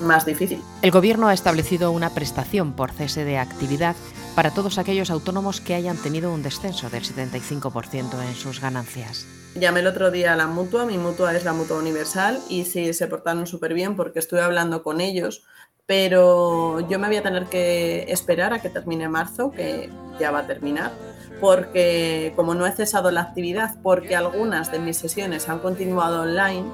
más 0.00 0.24
difícil. 0.24 0.62
El 0.82 0.92
Gobierno 0.92 1.28
ha 1.28 1.34
establecido 1.34 1.90
una 1.90 2.10
prestación 2.10 2.72
por 2.72 2.92
cese 2.92 3.24
de 3.24 3.38
actividad 3.38 3.96
para 4.34 4.52
todos 4.52 4.78
aquellos 4.78 5.10
autónomos 5.10 5.60
que 5.60 5.74
hayan 5.74 5.96
tenido 5.96 6.32
un 6.32 6.42
descenso 6.42 6.90
del 6.90 7.04
75% 7.04 8.22
en 8.22 8.34
sus 8.34 8.60
ganancias. 8.60 9.26
Llamé 9.54 9.80
el 9.80 9.86
otro 9.86 10.10
día 10.10 10.32
a 10.32 10.36
la 10.36 10.46
mutua, 10.46 10.84
mi 10.84 10.98
mutua 10.98 11.34
es 11.34 11.44
la 11.44 11.52
mutua 11.52 11.78
universal 11.78 12.40
y 12.48 12.64
sí 12.64 12.92
se 12.92 13.06
portaron 13.06 13.46
súper 13.46 13.74
bien 13.74 13.94
porque 13.94 14.18
estuve 14.18 14.42
hablando 14.42 14.82
con 14.82 15.00
ellos, 15.00 15.44
pero 15.86 16.80
yo 16.88 16.98
me 16.98 17.06
voy 17.06 17.16
a 17.16 17.22
tener 17.22 17.46
que 17.46 18.06
esperar 18.08 18.52
a 18.52 18.60
que 18.60 18.70
termine 18.70 19.08
marzo, 19.08 19.52
que 19.52 19.90
ya 20.18 20.30
va 20.30 20.40
a 20.40 20.46
terminar 20.46 20.92
porque 21.40 22.32
como 22.36 22.54
no 22.54 22.66
he 22.66 22.72
cesado 22.72 23.10
la 23.10 23.20
actividad, 23.20 23.76
porque 23.82 24.16
algunas 24.16 24.72
de 24.72 24.78
mis 24.78 24.96
sesiones 24.96 25.48
han 25.48 25.58
continuado 25.58 26.22
online, 26.22 26.64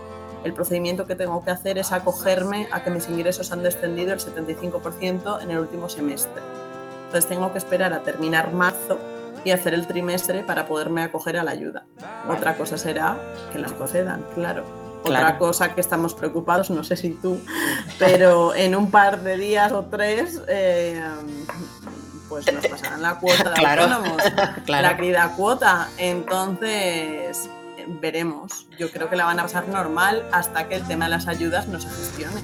el 0.45 0.55
procedimiento 0.55 1.07
que 1.07 1.17
tengo 1.17 1.45
que 1.45 1.51
hacer 1.51 1.77
es 1.77 1.93
acogerme 1.93 2.69
a 2.71 2.85
que 2.85 2.91
mis 2.91 3.09
ingresos 3.09 3.53
han 3.53 3.63
descendido 3.63 4.13
el 4.13 4.21
75% 4.21 5.43
en 5.43 5.51
el 5.51 5.59
último 5.59 5.89
semestre. 5.89 6.41
Entonces 7.11 7.29
tengo 7.29 7.51
que 7.51 7.59
esperar 7.59 7.93
a 7.93 8.05
terminar 8.05 8.53
marzo 8.53 9.01
y 9.45 9.51
hacer 9.51 9.75
el 9.75 9.89
trimestre 9.89 10.45
para 10.45 10.69
poderme 10.69 11.03
acoger 11.03 11.39
a 11.39 11.43
la 11.43 11.51
ayuda. 11.51 11.85
Otra 12.29 12.57
cosa 12.57 12.79
será 12.79 13.19
que 13.53 13.59
las 13.59 13.73
concedan, 13.73 14.25
claro. 14.33 14.65
Otra 15.03 15.37
cosa 15.37 15.75
que 15.75 15.81
estamos 15.81 16.15
preocupados, 16.15 16.71
no 16.71 16.85
sé 16.85 16.97
si 16.97 17.11
tú, 17.11 17.41
pero 17.99 18.55
en 18.55 18.77
un 18.77 18.93
par 18.93 19.23
de 19.23 19.39
días 19.39 19.73
o 19.73 19.87
tres, 19.87 20.41
eh, 20.47 21.03
pues 22.29 22.53
nos 22.53 22.65
pasarán 22.69 23.03
la 23.03 23.19
cuota 23.19 23.51
de 23.51 23.67
autónomos, 23.67 24.23
la 24.69 24.97
querida 24.97 25.35
cuota. 25.37 25.89
Entonces, 25.99 27.51
veremos. 28.01 28.69
Yo 28.79 28.89
creo 28.93 29.11
que 29.11 29.17
la 29.17 29.25
van 29.25 29.41
a 29.41 29.43
pasar 29.43 29.67
normal 29.67 30.25
hasta 30.31 30.69
que 30.69 30.77
el 30.77 30.87
tema 30.87 31.07
de 31.07 31.11
las 31.11 31.27
ayudas 31.27 31.67
no 31.67 31.81
se 31.81 31.89
gestione. 31.89 32.41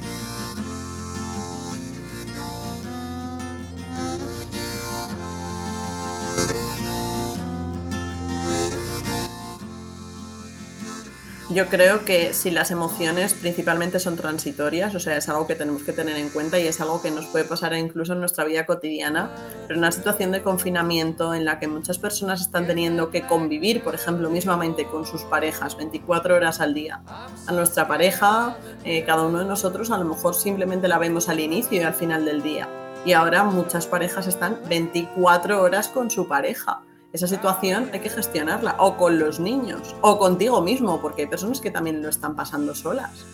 Yo 11.56 11.68
creo 11.68 12.04
que 12.04 12.34
si 12.34 12.50
las 12.50 12.70
emociones 12.70 13.32
principalmente 13.32 13.98
son 13.98 14.14
transitorias, 14.14 14.94
o 14.94 15.00
sea, 15.00 15.16
es 15.16 15.26
algo 15.30 15.46
que 15.46 15.54
tenemos 15.54 15.84
que 15.84 15.94
tener 15.94 16.18
en 16.18 16.28
cuenta 16.28 16.58
y 16.58 16.66
es 16.66 16.82
algo 16.82 17.00
que 17.00 17.10
nos 17.10 17.24
puede 17.24 17.46
pasar 17.46 17.72
incluso 17.72 18.12
en 18.12 18.20
nuestra 18.20 18.44
vida 18.44 18.66
cotidiana, 18.66 19.30
pero 19.62 19.72
en 19.72 19.78
una 19.78 19.90
situación 19.90 20.32
de 20.32 20.42
confinamiento 20.42 21.32
en 21.32 21.46
la 21.46 21.58
que 21.58 21.66
muchas 21.66 21.96
personas 21.96 22.42
están 22.42 22.66
teniendo 22.66 23.08
que 23.08 23.26
convivir, 23.26 23.82
por 23.82 23.94
ejemplo, 23.94 24.28
mismamente 24.28 24.84
con 24.84 25.06
sus 25.06 25.22
parejas 25.22 25.78
24 25.78 26.36
horas 26.36 26.60
al 26.60 26.74
día. 26.74 27.00
A 27.46 27.52
nuestra 27.52 27.88
pareja, 27.88 28.58
eh, 28.84 29.04
cada 29.06 29.22
uno 29.22 29.38
de 29.38 29.46
nosotros 29.46 29.90
a 29.90 29.96
lo 29.96 30.04
mejor 30.04 30.34
simplemente 30.34 30.88
la 30.88 30.98
vemos 30.98 31.30
al 31.30 31.40
inicio 31.40 31.80
y 31.80 31.84
al 31.84 31.94
final 31.94 32.26
del 32.26 32.42
día. 32.42 32.68
Y 33.06 33.14
ahora 33.14 33.44
muchas 33.44 33.86
parejas 33.86 34.26
están 34.26 34.60
24 34.68 35.62
horas 35.62 35.88
con 35.88 36.10
su 36.10 36.28
pareja 36.28 36.82
esa 37.16 37.26
situación 37.26 37.90
hay 37.92 38.00
que 38.00 38.10
gestionarla, 38.10 38.76
o 38.78 38.96
con 38.96 39.18
los 39.18 39.40
niños, 39.40 39.94
o 40.02 40.18
contigo 40.18 40.60
mismo, 40.60 41.00
porque 41.00 41.22
hay 41.22 41.28
personas 41.28 41.60
que 41.60 41.70
también 41.70 42.02
lo 42.02 42.08
están 42.08 42.36
pasando 42.36 42.74
solas. 42.74 43.24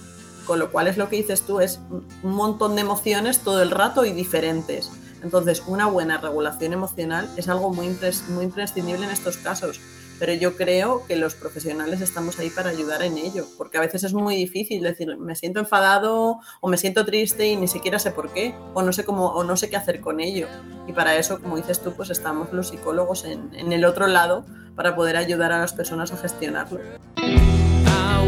Con 0.47 0.59
lo 0.59 0.71
cual 0.71 0.89
es 0.89 0.97
lo 0.97 1.09
que 1.09 1.17
dices 1.17 1.43
tú, 1.43 1.61
es 1.61 1.81
un 1.91 2.33
montón 2.35 2.75
de 2.75 2.81
emociones 2.81 3.41
todo 3.41 3.63
el 3.63 3.71
rato 3.71 4.05
y 4.05 4.13
diferentes. 4.13 4.91
Entonces, 5.23 5.63
una 5.67 5.87
buena 5.87 6.19
regulación 6.19 6.73
emocional 6.73 7.29
es 7.37 7.49
algo 7.49 7.73
muy, 7.73 7.97
muy 8.31 8.45
imprescindible 8.45 9.05
en 9.05 9.11
estos 9.11 9.37
casos 9.37 9.81
pero 10.19 10.33
yo 10.35 10.57
creo 10.57 11.05
que 11.07 11.17
los 11.17 11.35
profesionales 11.35 12.01
estamos 12.01 12.39
ahí 12.39 12.51
para 12.51 12.71
ayudar 12.71 13.03
en 13.03 13.19
ello, 13.19 13.47
porque 13.59 13.79
a 13.79 13.81
veces 13.81 14.05
es 14.05 14.15
muy 14.15 14.37
difícil 14.37 14.83
decir, 14.83 15.17
me 15.17 15.35
siento 15.35 15.61
enfadado 15.61 16.41
o 16.61 16.69
me 16.69 16.77
siento 16.77 17.05
triste 17.05 17.47
y 17.47 17.57
ni 17.57 17.69
siquiera 17.69 17.99
sé 17.99 18.11
por 18.11 18.33
qué, 18.33 18.55
o 18.75 18.83
no 18.83 18.93
sé 18.93 19.05
cómo, 19.05 19.29
o 19.29 19.45
no 19.45 19.57
sé 19.57 19.71
qué 19.71 19.77
hacer 19.77 20.01
con 20.01 20.21
ello. 20.21 20.47
Y 20.87 20.93
para 20.93 21.17
eso, 21.17 21.41
como 21.41 21.57
dices 21.57 21.81
tú, 21.81 21.93
pues 21.95 22.11
estamos 22.11 22.53
los 22.53 22.69
psicólogos 22.69 23.25
en, 23.25 23.55
en 23.55 23.73
el 23.73 23.85
otro 23.85 24.07
lado 24.07 24.45
para 24.75 24.95
poder 24.95 25.17
ayudar 25.17 25.53
a 25.53 25.59
las 25.59 25.73
personas 25.73 26.13
a 26.13 26.17
gestionarlo. 26.17 26.81
La 27.17 28.23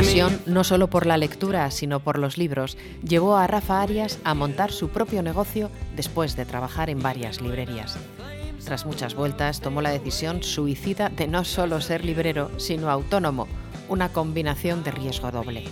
pasión, 0.00 0.40
no 0.46 0.64
solo 0.64 0.88
por 0.88 1.04
la 1.04 1.18
lectura, 1.18 1.70
sino 1.70 2.00
por 2.00 2.18
los 2.18 2.38
libros, 2.38 2.78
llevó 3.06 3.36
a 3.36 3.46
Rafa 3.46 3.82
Arias 3.82 4.18
a 4.24 4.32
montar 4.32 4.72
su 4.72 4.88
propio 4.88 5.22
negocio 5.22 5.70
después 5.94 6.36
de 6.36 6.46
trabajar 6.46 6.88
en 6.88 7.02
varias 7.02 7.42
librerías. 7.42 7.98
Tras 8.64 8.86
muchas 8.86 9.14
vueltas, 9.14 9.60
tomó 9.60 9.82
la 9.82 9.90
decisión 9.90 10.42
suicida 10.42 11.10
de 11.10 11.26
no 11.26 11.44
solo 11.44 11.82
ser 11.82 12.02
librero, 12.02 12.50
sino 12.58 12.88
autónomo, 12.88 13.46
una 13.90 14.10
combinación 14.10 14.82
de 14.84 14.90
riesgo 14.90 15.30
doble. 15.30 15.64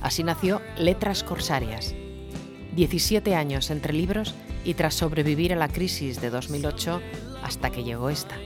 Así 0.00 0.22
nació 0.22 0.62
Letras 0.78 1.24
Corsarias. 1.24 1.92
17 2.76 3.34
años 3.34 3.70
entre 3.70 3.94
libros 3.94 4.36
y 4.64 4.74
tras 4.74 4.94
sobrevivir 4.94 5.52
a 5.52 5.56
la 5.56 5.66
crisis 5.66 6.20
de 6.20 6.30
2008 6.30 7.00
hasta 7.42 7.70
que 7.70 7.82
llegó 7.82 8.10
esta. 8.10 8.36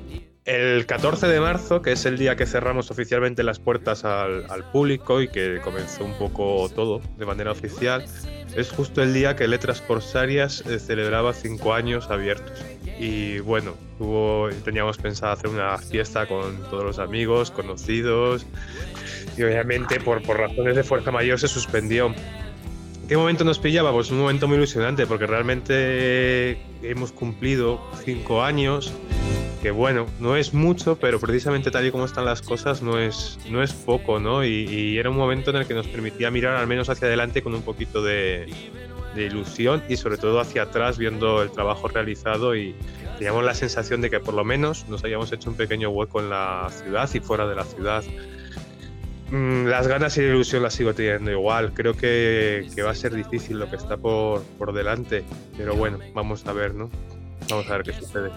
El 0.47 0.87
14 0.87 1.27
de 1.27 1.41
marzo, 1.41 1.83
que 1.83 1.91
es 1.91 2.07
el 2.07 2.19
día 2.19 2.37
que 2.37 2.47
cerramos 2.47 2.93
oficialmente 2.93 3.43
las 3.43 3.59
puertas 3.59 4.05
al, 4.05 4.45
público 4.71 5.21
y 5.21 5.27
que 5.27 5.61
comenzó 5.63 6.05
un 6.05 6.17
poco 6.17 6.71
todo 6.73 7.03
de 7.19 7.27
manera 7.27 7.51
oficial, 7.51 8.05
es 8.55 8.71
justo 8.71 9.03
el 9.03 9.13
día 9.13 9.35
que 9.35 9.49
Letras 9.49 9.81
Corsarias 9.81 10.63
eh, 10.69 10.79
celebraba 10.79 11.33
cinco 11.33 11.75
años 11.75 12.11
abiertos. 12.11 12.65
Y 12.97 13.41
bueno, 13.41 13.75
teníamos 14.65 14.99
pensado 14.99 15.33
hacer 15.33 15.51
una 15.51 15.79
fiesta 15.79 16.29
con 16.29 16.63
todos 16.71 16.85
los 16.85 17.01
amigos, 17.01 17.51
conocidos, 17.51 18.47
y 19.37 19.43
obviamente 19.43 19.99
por, 19.99 20.23
por 20.23 20.39
razones 20.39 20.77
de 20.77 20.85
fuerza 20.85 21.11
mayor 21.11 21.41
se 21.41 21.49
suspendió. 21.49 22.15
¿Qué 23.09 23.17
momento 23.17 23.43
nos 23.43 23.59
pillaba? 23.59 23.91
Pues 23.91 24.13
un 24.13 24.19
momento 24.19 24.47
muy 24.47 24.59
ilusionante, 24.59 25.09
porque 25.09 25.27
realmente 25.27 26.57
hemos 26.83 27.11
cumplido 27.11 27.81
cinco 28.05 28.45
años 28.45 28.93
que 29.67 29.73
bueno, 29.73 30.07
no 30.21 30.37
es 30.37 30.55
mucho, 30.55 30.97
pero 30.97 31.19
precisamente 31.19 31.73
tal 31.73 31.85
y 31.85 31.91
como 31.91 32.05
están 32.05 32.25
las 32.25 32.41
cosas 32.41 32.83
no 32.83 33.01
es, 33.01 33.37
no 33.51 33.65
es 33.65 33.73
poco, 33.73 34.21
¿no? 34.21 34.45
Y, 34.45 34.97
era 34.97 35.11
un 35.11 35.17
momento 35.17 35.51
en 35.51 35.57
el 35.57 35.67
que 35.67 35.75
nos 35.75 35.89
permitía 35.89 36.31
mirar 36.31 36.55
al 36.55 36.69
menos 36.69 36.89
hacia 36.89 37.09
adelante 37.09 37.43
con 37.43 37.53
un 37.53 37.63
poquito 37.63 38.01
de, 38.01 38.47
ilusión 39.17 39.83
y 39.89 39.97
sobre 39.97 40.19
todo 40.19 40.39
hacia 40.39 40.63
atrás 40.63 40.99
viendo 40.99 41.43
el 41.43 41.51
trabajo 41.51 41.89
realizado 41.89 42.55
y 42.55 42.77
teníamos 43.19 43.45
la 43.45 43.55
sensación 43.55 44.01
de 44.03 44.09
que 44.09 44.21
por 44.21 44.35
lo 44.35 44.45
menos 44.45 44.87
nos 44.89 45.03
hayamos 45.03 45.33
hecho 45.33 45.51
un 45.51 45.57
pequeño 45.57 45.89
hueco 45.89 46.21
en 46.21 46.31
la 46.31 46.69
ciudad 46.71 47.11
y 47.13 47.19
fuera 47.19 47.49
de 47.49 47.57
la 47.57 47.65
ciudad. 47.65 48.05
Mm, 49.33 49.67
las 49.67 49.89
ganas 49.89 50.17
y 50.17 50.21
la 50.21 50.29
ilusión 50.29 50.63
las 50.63 50.75
sigo 50.75 50.95
teniendo 50.95 51.33
igual. 51.33 51.75
Creo 51.75 51.95
que, 51.95 52.69
que 52.73 52.83
va 52.83 52.93
a 52.93 52.95
ser 52.95 53.17
difícil 53.17 53.59
lo 53.59 53.69
que 53.69 53.75
está 53.75 53.97
por, 53.97 54.45
por 54.59 54.73
delante, 54.73 55.25
pero 55.57 55.75
bueno, 55.75 55.99
vamos 56.15 56.47
a 56.47 56.53
ver, 56.53 56.73
¿no? 56.73 56.89
Vamos 57.51 57.69
a 57.69 57.79
ver 57.79 57.83
qué 57.83 57.93
sucede. 57.95 58.31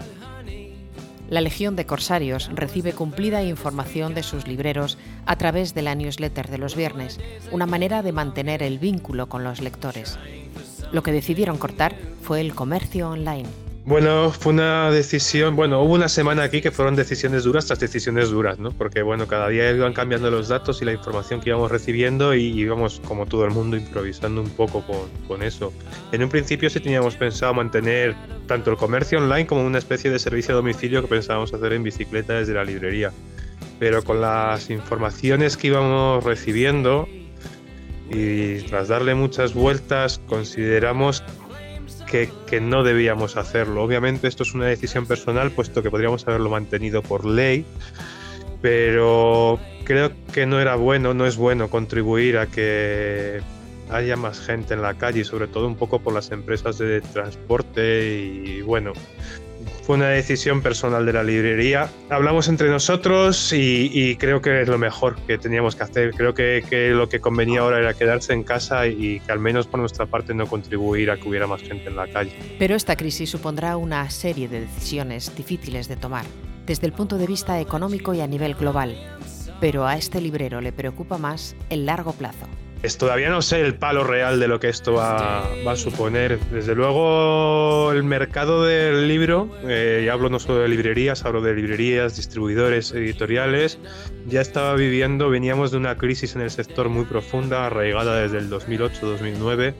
La 1.30 1.40
Legión 1.40 1.76
de 1.76 1.86
Corsarios 1.86 2.50
recibe 2.52 2.92
cumplida 2.92 3.44
información 3.44 4.14
de 4.14 4.24
sus 4.24 4.48
libreros 4.48 4.98
a 5.26 5.36
través 5.36 5.74
de 5.74 5.82
la 5.82 5.94
newsletter 5.94 6.48
de 6.48 6.58
los 6.58 6.74
viernes, 6.74 7.20
una 7.52 7.66
manera 7.66 8.02
de 8.02 8.10
mantener 8.10 8.64
el 8.64 8.80
vínculo 8.80 9.28
con 9.28 9.44
los 9.44 9.60
lectores. 9.60 10.18
Lo 10.90 11.04
que 11.04 11.12
decidieron 11.12 11.56
cortar 11.56 11.94
fue 12.22 12.40
el 12.40 12.52
comercio 12.52 13.10
online. 13.10 13.48
Bueno, 13.90 14.30
fue 14.30 14.52
una 14.52 14.88
decisión, 14.92 15.56
bueno, 15.56 15.82
hubo 15.82 15.94
una 15.94 16.08
semana 16.08 16.44
aquí 16.44 16.60
que 16.60 16.70
fueron 16.70 16.94
decisiones 16.94 17.42
duras 17.42 17.66
tras 17.66 17.80
decisiones 17.80 18.30
duras, 18.30 18.60
¿no? 18.60 18.70
Porque, 18.70 19.02
bueno, 19.02 19.26
cada 19.26 19.48
día 19.48 19.68
iban 19.68 19.94
cambiando 19.94 20.30
los 20.30 20.46
datos 20.46 20.80
y 20.80 20.84
la 20.84 20.92
información 20.92 21.40
que 21.40 21.48
íbamos 21.50 21.72
recibiendo 21.72 22.32
y 22.32 22.56
íbamos, 22.56 23.00
como 23.04 23.26
todo 23.26 23.44
el 23.46 23.50
mundo, 23.50 23.76
improvisando 23.76 24.42
un 24.42 24.50
poco 24.50 24.86
con, 24.86 25.10
con 25.26 25.42
eso. 25.42 25.72
En 26.12 26.22
un 26.22 26.28
principio 26.28 26.70
sí 26.70 26.78
teníamos 26.78 27.16
pensado 27.16 27.52
mantener 27.52 28.14
tanto 28.46 28.70
el 28.70 28.76
comercio 28.76 29.18
online 29.18 29.48
como 29.48 29.66
una 29.66 29.78
especie 29.78 30.08
de 30.08 30.20
servicio 30.20 30.54
a 30.54 30.58
domicilio 30.58 31.02
que 31.02 31.08
pensábamos 31.08 31.52
hacer 31.52 31.72
en 31.72 31.82
bicicleta 31.82 32.34
desde 32.34 32.54
la 32.54 32.62
librería. 32.62 33.10
Pero 33.80 34.04
con 34.04 34.20
las 34.20 34.70
informaciones 34.70 35.56
que 35.56 35.66
íbamos 35.66 36.22
recibiendo 36.22 37.08
y 38.08 38.58
tras 38.68 38.86
darle 38.86 39.16
muchas 39.16 39.52
vueltas, 39.52 40.20
consideramos 40.28 41.24
que, 42.10 42.60
no 42.60 42.82
debíamos 42.82 43.36
hacerlo. 43.36 43.82
Obviamente 43.82 44.26
esto 44.26 44.42
es 44.42 44.54
una 44.54 44.66
decisión 44.66 45.06
personal, 45.06 45.50
puesto 45.52 45.82
que 45.82 45.90
podríamos 45.90 46.26
haberlo 46.26 46.50
mantenido 46.50 47.02
por 47.02 47.24
ley, 47.24 47.64
pero 48.60 49.58
creo 49.84 50.10
que 50.32 50.46
no 50.46 50.60
era 50.60 50.74
bueno, 50.74 51.14
no 51.14 51.26
es 51.26 51.36
bueno 51.36 51.70
contribuir 51.70 52.38
a 52.38 52.46
que 52.46 53.40
haya 53.90 54.16
más 54.16 54.40
gente 54.40 54.74
en 54.74 54.82
la 54.82 54.94
calle, 54.94 55.24
sobre 55.24 55.46
todo 55.46 55.66
un 55.66 55.76
poco 55.76 56.00
por 56.00 56.12
las 56.12 56.30
empresas 56.30 56.78
de 56.78 57.00
transporte 57.00 58.18
y 58.18 58.62
bueno, 58.62 58.92
fue 59.82 59.96
una 59.96 60.08
decisión 60.08 60.62
personal 60.62 61.06
de 61.06 61.12
la 61.12 61.22
librería. 61.22 61.90
Hablamos 62.08 62.48
entre 62.48 62.68
nosotros 62.68 63.52
y, 63.52 64.16
creo 64.16 64.40
que 64.40 64.62
es 64.62 64.68
lo 64.68 64.78
mejor 64.78 65.16
que 65.26 65.38
teníamos 65.38 65.76
que 65.76 65.82
hacer. 65.82 66.12
Creo 66.14 66.34
que, 66.34 66.62
lo 66.94 67.08
que 67.08 67.20
convenía 67.20 67.60
ahora 67.60 67.78
era 67.78 67.94
quedarse 67.94 68.32
en 68.32 68.42
casa 68.42 68.86
y 68.86 69.20
que 69.20 69.32
al 69.32 69.38
menos 69.38 69.66
por 69.66 69.80
nuestra 69.80 70.06
parte 70.06 70.34
no 70.34 70.46
contribuir 70.46 71.10
a 71.10 71.16
que 71.16 71.28
hubiera 71.28 71.46
más 71.46 71.62
gente 71.62 71.88
en 71.88 71.96
la 71.96 72.08
calle. 72.08 72.32
Pero 72.58 72.74
esta 72.74 72.96
crisis 72.96 73.30
supondrá 73.30 73.76
una 73.76 74.08
serie 74.10 74.48
de 74.48 74.60
decisiones 74.60 75.34
difíciles 75.36 75.88
de 75.88 75.96
tomar, 75.96 76.24
desde 76.66 76.86
el 76.86 76.92
punto 76.92 77.18
de 77.18 77.26
vista 77.26 77.60
económico 77.60 78.14
y 78.14 78.20
a 78.20 78.26
nivel 78.26 78.54
global. 78.54 78.96
Pero 79.60 79.86
a 79.86 79.96
este 79.96 80.20
librero 80.20 80.60
le 80.60 80.72
preocupa 80.72 81.18
más 81.18 81.56
el 81.68 81.86
largo 81.86 82.12
plazo. 82.12 82.46
Todavía 82.98 83.28
no 83.28 83.42
sé 83.42 83.60
el 83.60 83.74
palo 83.74 84.04
real 84.04 84.40
de 84.40 84.48
lo 84.48 84.58
que 84.58 84.68
esto 84.68 84.94
va, 84.94 85.44
a 85.44 85.76
suponer. 85.76 86.38
Desde 86.50 86.74
luego, 86.74 87.92
el 87.92 88.02
mercado 88.04 88.64
del 88.64 89.06
libro, 89.06 89.50
eh, 89.64 90.02
y 90.04 90.08
hablo 90.08 90.30
no 90.30 90.38
solo 90.38 90.60
de 90.60 90.68
librerías, 90.68 91.24
hablo 91.24 91.42
de 91.42 91.54
librerías, 91.54 92.16
distribuidores, 92.16 92.92
editoriales, 92.92 93.78
ya 94.26 94.40
estaba 94.40 94.74
viviendo, 94.74 95.28
veníamos 95.28 95.70
de 95.70 95.76
una 95.76 95.96
crisis 95.96 96.34
en 96.36 96.42
el 96.42 96.50
sector 96.50 96.88
muy 96.88 97.04
profunda, 97.04 97.66
arraigada 97.66 98.20
desde 98.20 98.38
el 98.38 98.50
2008-2009 98.50 99.74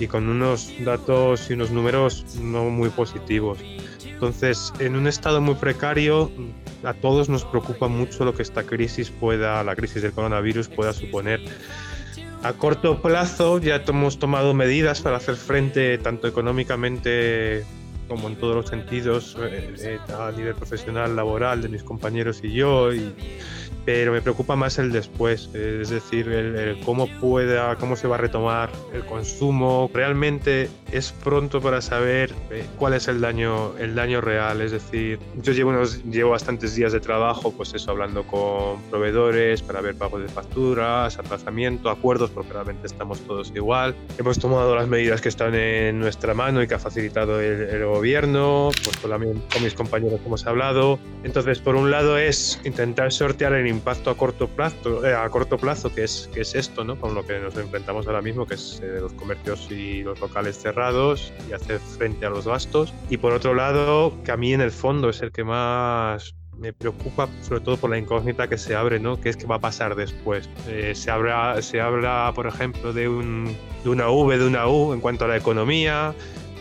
y 0.00 0.06
con 0.08 0.28
unos 0.28 0.72
datos 0.84 1.48
y 1.50 1.54
unos 1.54 1.70
números 1.70 2.24
no 2.40 2.64
muy 2.64 2.90
positivos. 2.90 3.58
Entonces, 4.04 4.72
en 4.78 4.96
un 4.96 5.06
estado 5.06 5.40
muy 5.40 5.54
precario, 5.54 6.30
a 6.84 6.94
todos 6.94 7.28
nos 7.28 7.44
preocupa 7.44 7.88
mucho 7.88 8.24
lo 8.24 8.34
que 8.34 8.42
esta 8.42 8.64
crisis 8.64 9.10
pueda, 9.10 9.62
la 9.62 9.76
crisis 9.76 10.02
del 10.02 10.12
coronavirus 10.12 10.68
pueda 10.68 10.92
suponer 10.92 11.40
a 12.42 12.52
corto 12.54 13.00
plazo 13.00 13.58
ya 13.58 13.82
hemos 13.86 14.18
tomado 14.18 14.52
medidas 14.54 15.00
para 15.00 15.16
hacer 15.16 15.36
frente 15.36 15.98
tanto 15.98 16.26
económicamente 16.26 17.64
como 18.08 18.28
en 18.28 18.36
todos 18.36 18.54
los 18.54 18.66
sentidos 18.68 19.36
eh, 19.40 19.74
eh, 19.78 19.98
a 20.12 20.30
nivel 20.32 20.54
profesional, 20.54 21.16
laboral 21.16 21.62
de 21.62 21.68
mis 21.68 21.82
compañeros 21.82 22.40
y 22.42 22.52
yo. 22.52 22.92
Y, 22.92 23.14
pero 23.84 24.12
me 24.12 24.22
preocupa 24.22 24.56
más 24.56 24.78
el 24.78 24.92
después, 24.92 25.50
es 25.54 25.90
decir, 25.90 26.28
el, 26.28 26.78
cómo 26.84 27.08
pueda, 27.20 27.76
cómo 27.76 27.96
se 27.96 28.06
va 28.06 28.16
a 28.16 28.18
retomar 28.18 28.70
el 28.92 29.04
consumo. 29.04 29.90
Realmente 29.92 30.68
es 30.92 31.12
pronto 31.12 31.60
para 31.60 31.80
saber 31.80 32.32
eh, 32.50 32.64
cuál 32.78 32.94
es 32.94 33.08
el 33.08 33.20
daño, 33.20 33.76
el 33.78 33.94
daño 33.94 34.20
real. 34.20 34.60
Es 34.60 34.70
decir, 34.70 35.18
yo 35.42 35.52
llevo 35.52 35.70
unos, 35.70 36.04
llevo 36.04 36.30
bastantes 36.30 36.74
días 36.74 36.92
de 36.92 37.00
trabajo, 37.00 37.52
pues 37.52 37.74
eso, 37.74 37.90
hablando 37.90 38.24
con 38.24 38.80
proveedores 38.90 39.62
para 39.62 39.80
ver 39.80 39.96
pagos 39.96 40.22
de 40.22 40.28
facturas, 40.28 41.18
aplazamiento, 41.18 41.90
acuerdos, 41.90 42.30
porque 42.30 42.52
realmente 42.52 42.86
estamos 42.86 43.20
todos 43.20 43.52
igual. 43.54 43.96
Hemos 44.18 44.38
tomado 44.38 44.76
las 44.76 44.86
medidas 44.86 45.20
que 45.20 45.28
están 45.28 45.54
en 45.54 45.98
nuestra 45.98 46.34
mano 46.34 46.62
y 46.62 46.68
que 46.68 46.74
ha 46.74 46.78
facilitado 46.78 47.40
el, 47.40 47.82
gobierno, 47.82 48.70
pues 48.84 48.96
con, 48.98 49.10
con 49.10 49.62
mis 49.64 49.74
compañeros 49.74 50.20
hemos 50.24 50.46
hablado. 50.46 50.98
Entonces, 51.24 51.58
por 51.58 51.74
un 51.74 51.90
lado 51.90 52.16
es 52.16 52.60
intentar 52.64 53.12
sortear 53.12 53.54
el 53.54 53.71
impacto 53.72 54.10
a 54.10 54.16
corto 54.16 54.48
plazo, 54.48 55.04
eh, 55.04 55.14
a 55.14 55.28
corto 55.28 55.56
plazo 55.56 55.92
que 55.92 56.04
es, 56.04 56.28
que 56.32 56.42
es 56.42 56.54
esto, 56.54 56.84
¿no? 56.84 56.98
con 56.98 57.14
lo 57.14 57.26
que 57.26 57.38
nos 57.38 57.56
enfrentamos 57.56 58.06
ahora 58.06 58.22
mismo, 58.22 58.46
que 58.46 58.54
es 58.54 58.80
eh, 58.82 58.98
los 59.00 59.12
comercios 59.14 59.70
y 59.70 60.02
los 60.02 60.20
locales 60.20 60.56
cerrados 60.56 61.32
y 61.48 61.52
hacer 61.52 61.80
frente 61.80 62.26
a 62.26 62.30
los 62.30 62.46
gastos. 62.46 62.92
Y 63.10 63.16
por 63.16 63.32
otro 63.32 63.54
lado, 63.54 64.12
que 64.24 64.32
a 64.32 64.36
mí 64.36 64.52
en 64.52 64.60
el 64.60 64.70
fondo 64.70 65.08
es 65.08 65.22
el 65.22 65.32
que 65.32 65.44
más 65.44 66.34
me 66.58 66.72
preocupa 66.72 67.28
sobre 67.42 67.60
todo 67.60 67.76
por 67.76 67.90
la 67.90 67.98
incógnita 67.98 68.48
que 68.48 68.56
se 68.56 68.76
abre, 68.76 69.00
¿no? 69.00 69.20
¿Qué 69.20 69.30
es 69.30 69.36
que 69.36 69.46
va 69.46 69.56
a 69.56 69.60
pasar 69.60 69.96
después? 69.96 70.48
Eh, 70.68 70.92
se, 70.94 71.10
habla, 71.10 71.60
se 71.60 71.80
habla, 71.80 72.30
por 72.34 72.46
ejemplo, 72.46 72.92
de, 72.92 73.08
un, 73.08 73.56
de 73.82 73.90
una 73.90 74.08
V, 74.08 74.38
de 74.38 74.46
una 74.46 74.68
U 74.68 74.92
en 74.92 75.00
cuanto 75.00 75.24
a 75.24 75.28
la 75.28 75.36
economía, 75.36 76.14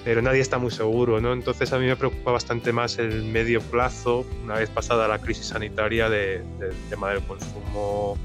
pero 0.04 0.22
nadie 0.22 0.42
está 0.42 0.58
muy 0.58 0.72
seguro, 0.72 1.22
¿no? 1.22 1.34
Entonces 1.34 1.72
a 1.74 1.80
mí 1.80 1.86
me 1.86 1.96
preocupa 1.96 2.32
bastante 2.32 2.74
más 2.74 2.98
el 2.98 3.24
medio 3.24 3.62
plazo, 3.62 4.26
una 4.44 4.56
vez 4.56 4.70
pasada 4.70 5.08
la 5.08 5.20
crisis 5.20 5.48
sanitaria, 5.48 6.10
del 6.10 6.44
tema 6.90 7.12
del 7.12 7.22
consumo 7.24 8.18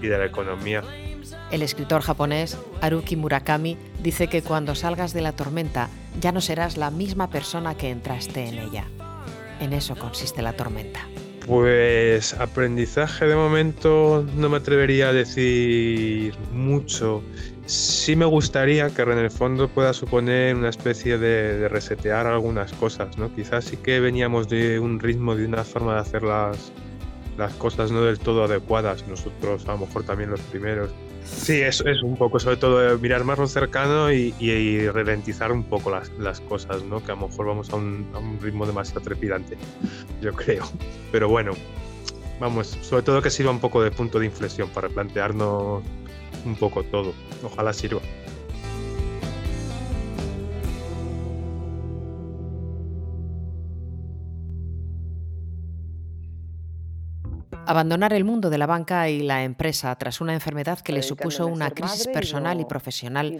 y 0.00 0.06
de 0.06 0.18
la 0.18 0.26
economía. 0.26 0.82
El 1.50 1.62
escritor 1.62 2.02
japonés 2.02 2.58
Haruki 2.80 3.16
Murakami 3.16 3.76
dice 4.02 4.28
que 4.28 4.42
cuando 4.42 4.74
salgas 4.74 5.12
de 5.12 5.22
la 5.22 5.32
tormenta 5.32 5.88
ya 6.20 6.32
no 6.32 6.40
serás 6.40 6.76
la 6.76 6.90
misma 6.90 7.30
persona 7.30 7.74
que 7.76 7.90
entraste 7.90 8.46
en 8.46 8.58
ella. 8.58 8.84
En 9.60 9.72
eso 9.72 9.96
consiste 9.96 10.42
la 10.42 10.52
tormenta. 10.54 11.06
Pues 11.48 12.34
aprendizaje 12.34 13.24
de 13.24 13.34
momento 13.34 14.22
no 14.36 14.50
me 14.50 14.58
atrevería 14.58 15.08
a 15.08 15.12
decir 15.14 16.34
mucho. 16.52 17.22
Sí 17.64 18.16
me 18.16 18.26
gustaría 18.26 18.90
que 18.90 19.00
en 19.00 19.16
el 19.16 19.30
fondo 19.30 19.66
pueda 19.66 19.94
suponer 19.94 20.56
una 20.56 20.68
especie 20.68 21.16
de, 21.16 21.66
resetear 21.70 22.26
algunas 22.26 22.74
cosas, 22.74 23.16
¿no? 23.16 23.34
Quizás 23.34 23.64
sí 23.64 23.78
que 23.78 23.98
veníamos 23.98 24.50
de 24.50 24.78
un 24.78 25.00
ritmo, 25.00 25.34
de 25.36 25.46
una 25.46 25.64
forma 25.64 25.94
de 25.94 26.00
hacer 26.00 26.22
las, 26.22 26.70
las 27.38 27.54
cosas 27.54 27.90
no 27.90 28.02
del 28.02 28.18
todo 28.18 28.44
adecuadas, 28.44 29.08
nosotros 29.08 29.66
a 29.68 29.72
lo 29.72 29.78
mejor 29.78 30.04
también 30.04 30.28
los 30.28 30.40
primeros. 30.40 30.90
Sí, 31.28 31.60
es, 31.60 31.80
es 31.80 32.02
un 32.02 32.16
poco, 32.16 32.38
sobre 32.38 32.56
todo 32.56 32.98
mirar 32.98 33.24
más 33.24 33.38
lo 33.38 33.46
cercano 33.46 34.12
y, 34.12 34.34
y, 34.38 34.88
ralentizar 34.88 35.52
un 35.52 35.64
poco 35.64 35.90
las, 35.90 36.10
las, 36.18 36.40
cosas, 36.40 36.82
¿no? 36.84 37.02
Que 37.02 37.12
a 37.12 37.14
lo 37.14 37.28
mejor 37.28 37.46
vamos 37.46 37.70
a 37.70 37.76
un, 37.76 38.08
a 38.14 38.18
un 38.18 38.40
ritmo 38.40 38.66
demasiado 38.66 39.00
trepidante, 39.00 39.56
yo 40.20 40.32
creo. 40.32 40.64
Pero 41.12 41.28
bueno, 41.28 41.52
vamos, 42.40 42.78
sobre 42.82 43.02
todo 43.02 43.22
que 43.22 43.30
sirva 43.30 43.50
un 43.50 43.60
poco 43.60 43.82
de 43.82 43.90
punto 43.90 44.18
de 44.18 44.26
inflexión 44.26 44.68
para 44.70 44.88
plantearnos 44.88 45.82
un 46.44 46.56
poco 46.56 46.82
todo. 46.84 47.14
Ojalá 47.42 47.72
sirva. 47.72 48.00
Abandonar 57.68 58.14
el 58.14 58.24
mundo 58.24 58.48
de 58.48 58.56
la 58.56 58.64
banca 58.64 59.10
y 59.10 59.20
la 59.20 59.44
empresa 59.44 59.94
tras 59.96 60.22
una 60.22 60.32
enfermedad 60.32 60.78
que 60.78 60.90
le 60.90 61.02
supuso 61.02 61.46
una 61.46 61.70
crisis 61.70 62.06
personal 62.06 62.58
y 62.62 62.64
profesional 62.64 63.38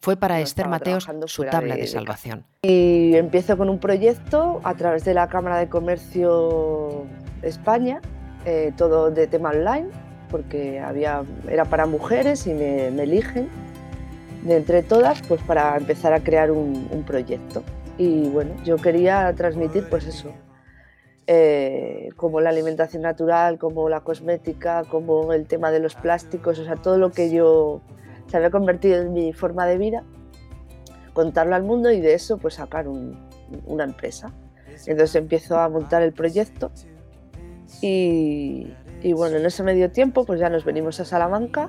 fue 0.00 0.16
para 0.16 0.40
Esther 0.40 0.66
Mateos 0.66 1.06
su 1.26 1.44
tabla 1.44 1.76
de, 1.76 1.86
salvación. 1.86 2.44
Y 2.62 3.14
empiezo 3.14 3.56
con 3.56 3.68
un 3.68 3.78
proyecto 3.78 4.60
a 4.64 4.74
través 4.74 5.04
de 5.04 5.14
la 5.14 5.28
Cámara 5.28 5.58
de 5.58 5.68
Comercio 5.68 7.06
España, 7.42 8.00
eh, 8.46 8.72
todo 8.76 9.12
de 9.12 9.28
tema 9.28 9.50
online, 9.50 9.86
porque 10.28 10.80
había, 10.80 11.22
era 11.48 11.64
para 11.64 11.86
mujeres 11.86 12.48
y 12.48 12.54
me, 12.54 12.88
eligen 12.88 13.48
de 14.42 14.56
entre 14.56 14.82
todas 14.82 15.22
pues 15.22 15.40
para 15.42 15.76
empezar 15.76 16.12
a 16.14 16.18
crear 16.18 16.50
un, 16.50 17.04
proyecto. 17.06 17.62
Y 17.96 18.28
bueno, 18.30 18.50
yo 18.64 18.76
quería 18.76 19.32
transmitir 19.36 19.88
pues 19.88 20.04
eso, 20.04 20.32
eh, 21.30 22.08
como 22.16 22.40
la 22.40 22.48
alimentación 22.48 23.02
natural, 23.02 23.58
como 23.58 23.90
la 23.90 24.00
cosmética, 24.00 24.84
como 24.84 25.34
el 25.34 25.46
tema 25.46 25.70
de 25.70 25.78
los 25.78 25.94
plásticos, 25.94 26.58
o 26.58 26.64
sea, 26.64 26.76
todo 26.76 26.96
lo 26.96 27.12
que 27.12 27.30
yo 27.30 27.82
se 28.28 28.38
había 28.38 28.50
convertido 28.50 29.02
en 29.02 29.12
mi 29.12 29.34
forma 29.34 29.66
de 29.66 29.76
vida, 29.76 30.04
contarlo 31.12 31.54
al 31.54 31.64
mundo 31.64 31.92
y 31.92 32.00
de 32.00 32.14
eso 32.14 32.38
pues 32.38 32.54
sacar 32.54 32.88
una 32.88 33.84
empresa. 33.84 34.32
Entonces 34.86 35.16
empiezo 35.16 35.58
a 35.58 35.68
montar 35.68 36.00
el 36.00 36.14
proyecto 36.14 36.70
y, 37.82 38.72
y 39.02 39.12
bueno, 39.12 39.36
en 39.36 39.44
ese 39.44 39.62
medio 39.62 39.90
tiempo 39.90 40.24
pues 40.24 40.40
ya 40.40 40.48
nos 40.48 40.64
venimos 40.64 40.98
a 40.98 41.04
Salamanca, 41.04 41.68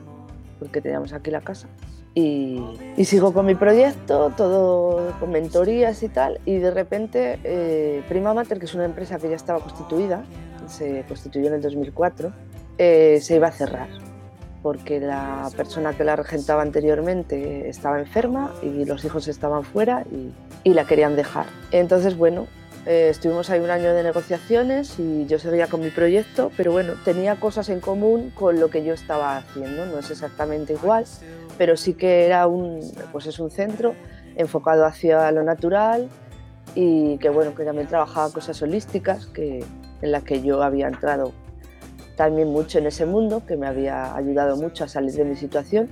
porque 0.58 0.80
teníamos 0.80 1.12
aquí 1.12 1.32
la 1.32 1.42
casa. 1.42 1.68
Y, 2.16 2.62
sigo 3.06 3.34
con 3.34 3.46
mi 3.46 3.56
proyecto, 3.56 4.32
todo 4.36 5.14
con 5.20 5.32
mentorías 5.32 6.04
y 6.04 6.10
tal, 6.10 6.40
y 6.46 6.58
de 6.58 6.72
repente 6.72 7.40
eh, 7.44 8.04
Prima 8.10 8.34
Mater, 8.34 8.60
que 8.60 8.66
es 8.66 8.74
una 8.74 8.86
empresa 8.86 9.18
que 9.20 9.30
ya 9.30 9.36
estaba 9.36 9.60
constituida, 9.60 10.24
se 10.68 11.06
constituyó 11.08 11.48
en 11.48 11.54
el 11.56 11.62
2004, 11.62 12.32
eh, 12.78 13.20
se 13.22 13.36
iba 13.36 13.48
a 13.48 13.52
cerrar, 13.52 13.88
porque 14.62 15.00
la 15.00 15.50
persona 15.56 15.94
que 15.94 16.04
la 16.04 16.16
regentaba 16.16 16.62
anteriormente 16.62 17.70
estaba 17.70 18.00
enferma 18.00 18.54
y 18.62 18.86
los 18.86 19.06
hijos 19.06 19.28
estaban 19.28 19.64
fuera 19.64 20.04
y, 20.12 20.34
y 20.70 20.74
la 20.74 20.86
querían 20.86 21.16
dejar. 21.16 21.46
Entonces, 21.72 22.18
bueno, 22.18 22.48
eh, 22.86 23.10
estuvimos 23.10 23.50
ahí 23.50 23.60
un 23.60 23.70
año 23.70 23.94
de 23.94 24.04
negociaciones 24.04 25.00
y 25.00 25.26
yo 25.26 25.38
seguía 25.38 25.68
con 25.68 25.82
mi 25.82 25.90
proyecto, 25.90 26.52
pero 26.56 26.72
bueno, 26.72 26.94
tenía 27.04 27.36
cosas 27.36 27.70
en 27.70 27.80
común 27.80 28.32
con 28.34 28.60
lo 28.60 28.70
que 28.70 28.84
yo 28.84 28.94
estaba 28.94 29.38
haciendo. 29.38 29.86
No 29.86 30.00
es 30.00 30.10
exactamente 30.10 30.74
igual, 30.74 31.06
pero 31.58 31.76
sí 31.76 31.94
que 31.94 32.26
era 32.26 32.48
un, 32.48 32.80
pues 33.12 33.26
es 33.28 33.40
un 33.40 33.52
centro 33.52 33.96
enfocado 34.36 34.86
hacia 34.86 35.32
lo 35.32 35.44
natural 35.44 36.08
y 36.74 37.18
que 37.18 37.30
bueno, 37.30 37.54
que 37.54 37.66
también 37.66 37.88
trabajaba 37.88 38.32
cosas 38.32 38.62
holísticas, 38.62 39.28
que, 39.28 39.66
en 40.02 40.12
las 40.12 40.24
que 40.24 40.42
yo 40.42 40.64
había 40.64 40.88
entrado 40.88 41.34
también 42.16 42.50
mucho 42.50 42.80
en 42.80 42.88
ese 42.88 43.06
mundo, 43.06 43.44
que 43.46 43.56
me 43.56 43.68
había 43.68 44.16
ayudado 44.16 44.56
mucho 44.58 44.84
a 44.84 44.88
salir 44.88 45.14
de 45.14 45.26
mi 45.26 45.36
situación 45.36 45.90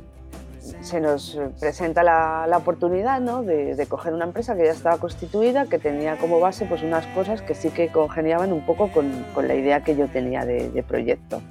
se 0.82 1.00
nos 1.00 1.40
presenta 1.60 2.04
la, 2.04 2.58
oportunidad 2.58 3.22
de, 3.22 3.86
coger 3.88 4.14
una 4.14 4.26
empresa 4.26 4.56
que 4.56 4.66
ya 4.66 4.72
estaba 4.72 4.98
constituida, 4.98 5.66
que 5.66 5.80
tenía 5.80 6.18
como 6.18 6.40
base 6.40 6.66
pues, 6.66 6.84
unas 6.84 7.06
cosas 7.08 7.42
que 7.42 7.56
sí 7.56 7.70
que 7.70 7.90
congeniaban 7.90 8.52
un 8.54 8.66
poco 8.66 8.92
con, 8.92 9.26
la 9.48 9.56
idea 9.56 9.84
que 9.84 9.96
yo 9.96 10.08
tenía 10.08 10.46
de, 10.46 10.84
proyecto. 10.88 11.42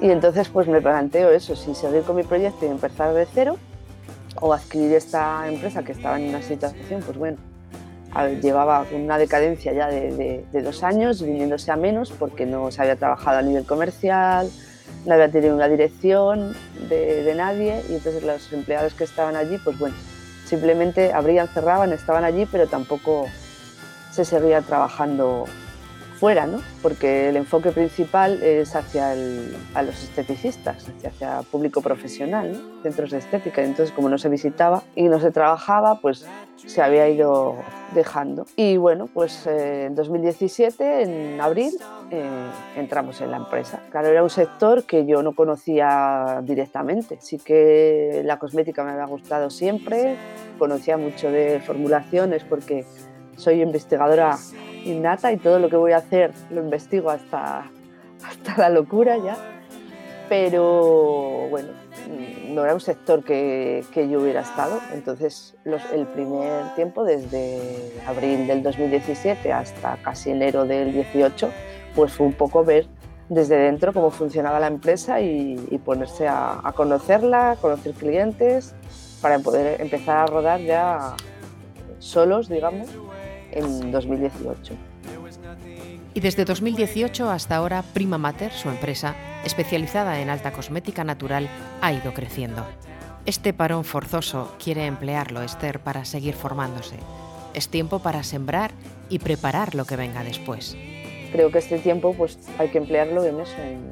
Y 0.00 0.10
entonces 0.10 0.48
pues 0.48 0.66
me 0.66 0.80
planteo 0.80 1.30
eso, 1.30 1.54
si 1.56 1.74
seguir 1.74 2.02
con 2.02 2.16
mi 2.16 2.22
proyecto 2.22 2.64
y 2.64 2.68
empezar 2.68 3.12
de 3.12 3.26
cero, 3.26 3.56
o 4.40 4.54
adquirir 4.54 4.94
esta 4.94 5.46
empresa 5.48 5.82
que 5.82 5.92
estaba 5.92 6.18
en 6.18 6.28
una 6.30 6.40
situación, 6.40 7.02
pues 7.04 7.18
bueno, 7.18 7.36
llevaba 8.40 8.86
una 8.92 9.18
decadencia 9.18 9.72
ya 9.72 9.88
de, 9.88 10.44
de 10.50 10.62
dos 10.62 10.82
años, 10.82 11.22
viniéndose 11.22 11.70
a 11.70 11.76
menos 11.76 12.10
porque 12.12 12.46
no 12.46 12.70
se 12.70 12.80
había 12.80 12.96
trabajado 12.96 13.38
a 13.38 13.42
nivel 13.42 13.66
comercial, 13.66 14.50
no 15.06 15.14
había 15.14 15.30
tenido 15.30 15.54
una 15.54 15.68
dirección 15.68 16.54
de, 16.88 17.32
nadie 17.36 17.82
y 17.88 17.94
entonces 17.94 18.22
los 18.22 18.52
empleados 18.52 18.94
que 18.94 19.04
estaban 19.04 19.36
allí, 19.36 19.58
pues 19.58 19.78
bueno, 19.78 19.96
simplemente 20.44 21.12
abrían, 21.12 21.48
cerraban, 21.48 21.92
estaban 21.92 22.24
allí, 22.24 22.46
pero 22.50 22.66
tampoco 22.66 23.26
se 24.10 24.24
seguía 24.24 24.60
trabajando 24.62 25.46
fuera, 26.20 26.46
¿no? 26.46 26.60
porque 26.82 27.30
el 27.30 27.36
enfoque 27.36 27.70
principal 27.72 28.42
es 28.42 28.76
hacia 28.76 29.12
a 29.12 29.82
los 29.82 30.04
esteticistas, 30.04 30.86
hacia, 31.02 31.40
público 31.50 31.80
profesional, 31.80 32.52
¿no? 32.52 32.82
centros 32.82 33.10
de 33.10 33.18
estética. 33.18 33.62
Entonces, 33.62 33.90
como 33.94 34.10
no 34.10 34.18
se 34.18 34.28
visitaba 34.28 34.82
y 34.94 35.04
no 35.04 35.18
se 35.18 35.30
trabajaba, 35.30 35.98
pues 36.00 36.26
se 36.56 36.82
había 36.82 37.08
ido 37.08 37.56
dejando. 37.94 38.44
Y 38.54 38.76
bueno, 38.76 39.08
pues 39.12 39.46
eh, 39.46 39.86
en 39.86 39.94
2017, 39.94 41.02
en 41.04 41.40
abril, 41.40 41.72
eh, 42.10 42.22
entramos 42.76 43.22
en 43.22 43.30
la 43.30 43.38
empresa. 43.38 43.80
Claro, 43.90 44.08
era 44.08 44.22
un 44.22 44.28
sector 44.28 44.84
que 44.84 45.06
yo 45.06 45.22
no 45.22 45.34
conocía 45.34 46.42
directamente. 46.42 47.16
Sí 47.22 47.38
que 47.38 48.20
la 48.26 48.38
cosmética 48.38 48.84
me 48.84 48.90
había 48.90 49.06
gustado 49.06 49.48
siempre, 49.48 50.16
conocía 50.58 50.98
mucho 50.98 51.30
de 51.30 51.62
formulaciones 51.64 52.44
porque 52.44 52.84
soy 53.36 53.62
investigadora 53.62 54.36
innata 54.84 55.32
y 55.32 55.36
todo 55.36 55.58
lo 55.58 55.68
que 55.68 55.76
voy 55.76 55.92
a 55.92 55.98
hacer 55.98 56.32
lo 56.50 56.62
investigo 56.62 57.10
hasta, 57.10 57.70
hasta 58.24 58.56
la 58.56 58.68
locura 58.70 59.16
ya. 59.18 59.36
Pero 60.28 61.48
bueno, 61.50 61.70
no 62.48 62.62
era 62.64 62.74
un 62.74 62.80
sector 62.80 63.24
que, 63.24 63.84
que 63.92 64.08
yo 64.08 64.20
hubiera 64.20 64.42
estado. 64.42 64.78
Entonces, 64.92 65.56
los, 65.64 65.82
el 65.92 66.06
primer 66.06 66.74
tiempo, 66.76 67.04
desde 67.04 67.92
abril 68.06 68.46
del 68.46 68.62
2017 68.62 69.52
hasta 69.52 69.96
casi 69.96 70.30
enero 70.30 70.64
del 70.64 70.92
18, 70.92 71.50
pues 71.96 72.12
fue 72.12 72.26
un 72.26 72.32
poco 72.32 72.64
ver 72.64 72.86
desde 73.30 73.56
dentro 73.56 73.92
cómo 73.92 74.10
funcionaba 74.10 74.58
la 74.58 74.66
empresa 74.66 75.20
y, 75.20 75.56
ponerse 75.84 76.26
a, 76.28 76.60
conocerla, 76.74 77.56
conocer 77.60 77.94
clientes, 77.94 78.74
para 79.22 79.38
poder 79.38 79.80
empezar 79.80 80.18
a 80.18 80.26
rodar 80.26 80.60
ya 80.60 81.14
solos, 82.00 82.48
digamos, 82.48 82.88
en 83.52 83.90
2018. 83.90 84.74
Y 86.12 86.20
desde 86.20 86.44
2018 86.44 87.30
hasta 87.30 87.56
ahora, 87.56 87.82
Prima 87.94 88.18
Mater, 88.18 88.52
su 88.52 88.68
empresa, 88.68 89.14
especializada 89.44 90.20
en 90.20 90.28
alta 90.28 90.52
cosmética 90.52 91.04
natural, 91.04 91.48
ha 91.80 91.92
ido 91.92 92.12
creciendo. 92.12 92.66
Este 93.26 93.52
parón 93.52 93.84
forzoso 93.84 94.54
quiere 94.62 94.86
emplearlo 94.86 95.42
Esther 95.42 95.78
para 95.80 96.04
seguir 96.04 96.34
formándose. 96.34 96.96
Es 97.54 97.68
tiempo 97.68 98.00
para 98.00 98.22
sembrar 98.22 98.72
y 99.08 99.18
preparar 99.18 99.74
lo 99.74 99.84
que 99.84 99.96
venga 99.96 100.24
después. 100.24 100.76
Creo 101.32 101.50
que 101.50 101.58
este 101.58 101.78
tiempo 101.78 102.14
pues, 102.14 102.38
hay 102.58 102.68
que 102.68 102.78
emplearlo 102.78 103.24
en 103.24 103.40
eso, 103.40 103.56
en, 103.58 103.90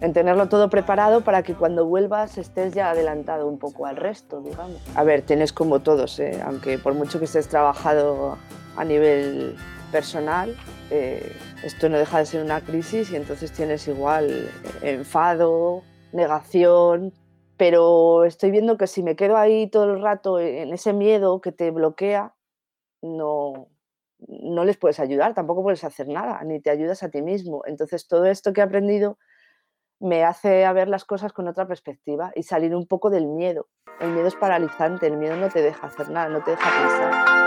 tenerlo 0.00 0.48
todo 0.48 0.70
preparado 0.70 1.20
para 1.20 1.42
que 1.42 1.54
cuando 1.54 1.84
vuelvas 1.84 2.38
estés 2.38 2.72
ya 2.72 2.90
adelantado 2.90 3.46
un 3.46 3.58
poco 3.58 3.86
al 3.86 3.96
resto, 3.96 4.40
digamos. 4.40 4.80
A 4.94 5.04
ver, 5.04 5.22
tienes 5.22 5.52
como 5.52 5.80
todos, 5.80 6.18
¿eh? 6.18 6.40
aunque 6.44 6.78
por 6.78 6.94
mucho 6.94 7.18
que 7.18 7.26
estés 7.26 7.48
trabajado 7.48 8.38
a 8.76 8.84
nivel 8.84 9.56
personal, 9.92 10.56
eh, 10.90 11.32
esto 11.62 11.88
no 11.88 11.98
deja 11.98 12.18
de 12.18 12.26
ser 12.26 12.42
una 12.42 12.62
crisis 12.62 13.12
y 13.12 13.16
entonces 13.16 13.52
tienes 13.52 13.86
igual 13.88 14.48
enfado, 14.80 15.82
negación, 16.12 17.12
pero 17.58 18.24
estoy 18.24 18.50
viendo 18.50 18.78
que 18.78 18.86
si 18.86 19.02
me 19.02 19.16
quedo 19.16 19.36
ahí 19.36 19.68
todo 19.68 19.92
el 19.92 20.00
rato 20.00 20.40
en 20.40 20.72
ese 20.72 20.94
miedo 20.94 21.42
que 21.42 21.52
te 21.52 21.70
bloquea, 21.70 22.34
no, 23.02 23.68
no 24.26 24.64
les 24.64 24.78
puedes 24.78 24.98
ayudar, 24.98 25.34
tampoco 25.34 25.62
puedes 25.62 25.84
hacer 25.84 26.08
nada, 26.08 26.42
ni 26.44 26.60
te 26.60 26.70
ayudas 26.70 27.02
a 27.02 27.10
ti 27.10 27.20
mismo. 27.20 27.62
Entonces 27.66 28.08
todo 28.08 28.24
esto 28.24 28.54
que 28.54 28.60
he 28.60 28.64
aprendido 28.64 29.18
me 30.00 30.24
hace 30.24 30.70
ver 30.72 30.88
las 30.88 31.04
cosas 31.04 31.32
con 31.32 31.46
otra 31.46 31.66
perspectiva 31.66 32.32
y 32.34 32.42
salir 32.42 32.74
un 32.74 32.86
poco 32.86 33.10
del 33.10 33.26
miedo. 33.26 33.68
El 34.00 34.10
miedo 34.12 34.28
es 34.28 34.34
paralizante, 34.34 35.06
el 35.06 35.18
miedo 35.18 35.36
no 35.36 35.50
te 35.50 35.60
deja 35.62 35.86
hacer 35.86 36.10
nada, 36.10 36.28
no 36.30 36.42
te 36.42 36.52
deja 36.52 36.70
pensar. 36.70 37.40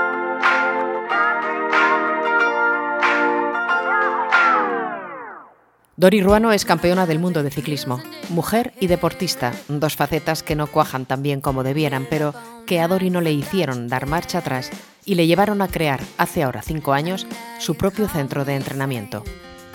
Dori 5.95 6.21
Ruano 6.21 6.51
es 6.51 6.65
campeona 6.65 7.05
del 7.05 7.19
mundo 7.19 7.43
de 7.43 7.51
ciclismo, 7.51 7.99
mujer 8.29 8.73
y 8.79 8.87
deportista, 8.87 9.51
dos 9.67 9.95
facetas 9.95 10.41
que 10.41 10.55
no 10.55 10.67
cuajan 10.67 11.05
tan 11.05 11.21
bien 11.21 11.39
como 11.39 11.63
debieran, 11.63 12.07
pero 12.09 12.33
que 12.65 12.81
a 12.81 12.87
Dori 12.87 13.09
no 13.09 13.21
le 13.21 13.31
hicieron 13.31 13.87
dar 13.87 14.07
marcha 14.07 14.39
atrás 14.39 14.71
y 15.05 15.15
le 15.15 15.27
llevaron 15.27 15.61
a 15.61 15.67
crear, 15.67 16.01
hace 16.17 16.43
ahora 16.43 16.61
cinco 16.61 16.93
años, 16.93 17.27
su 17.59 17.75
propio 17.75 18.07
centro 18.07 18.43
de 18.43 18.55
entrenamiento. 18.55 19.23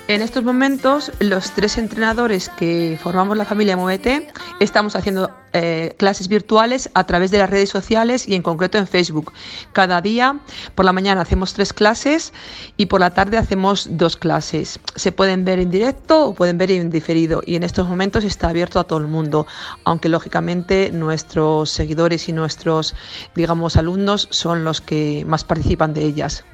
En 0.08 0.22
estos 0.22 0.42
momentos, 0.42 1.12
los 1.18 1.50
tres 1.50 1.76
entrenadores 1.76 2.48
que 2.48 2.98
formamos 3.02 3.36
la 3.36 3.44
familia 3.44 3.76
Movete 3.76 4.26
estamos 4.58 4.96
haciendo 4.96 5.30
eh, 5.52 5.94
clases 5.98 6.28
virtuales 6.28 6.88
a 6.94 7.04
través 7.04 7.30
de 7.30 7.36
las 7.36 7.50
redes 7.50 7.68
sociales 7.68 8.26
y 8.26 8.34
en 8.34 8.40
concreto 8.40 8.78
en 8.78 8.86
Facebook. 8.86 9.34
Cada 9.74 10.00
día, 10.00 10.40
por 10.74 10.86
la 10.86 10.94
mañana 10.94 11.20
hacemos 11.20 11.52
tres 11.52 11.74
clases 11.74 12.32
y 12.78 12.86
por 12.86 13.00
la 13.00 13.10
tarde 13.10 13.36
hacemos 13.36 13.86
dos 13.98 14.16
clases. 14.16 14.80
Se 14.94 15.12
pueden 15.12 15.44
ver 15.44 15.58
en 15.58 15.70
directo 15.70 16.28
o 16.28 16.34
pueden 16.34 16.56
ver 16.56 16.70
en 16.70 16.88
diferido 16.88 17.42
y 17.44 17.56
en 17.56 17.62
estos 17.62 17.86
momentos 17.86 18.24
está 18.24 18.48
abierto 18.48 18.80
a 18.80 18.84
todo 18.84 19.00
el 19.00 19.08
mundo, 19.08 19.46
aunque 19.84 20.08
lógicamente 20.08 20.90
nuestros 20.90 21.68
seguidores 21.68 22.30
y 22.30 22.32
nuestros, 22.32 22.94
digamos, 23.34 23.76
alumnos 23.76 24.26
son 24.30 24.64
los 24.64 24.80
que 24.80 25.26
más 25.26 25.44
participan 25.44 25.92
de 25.92 26.06
ellas. 26.06 26.46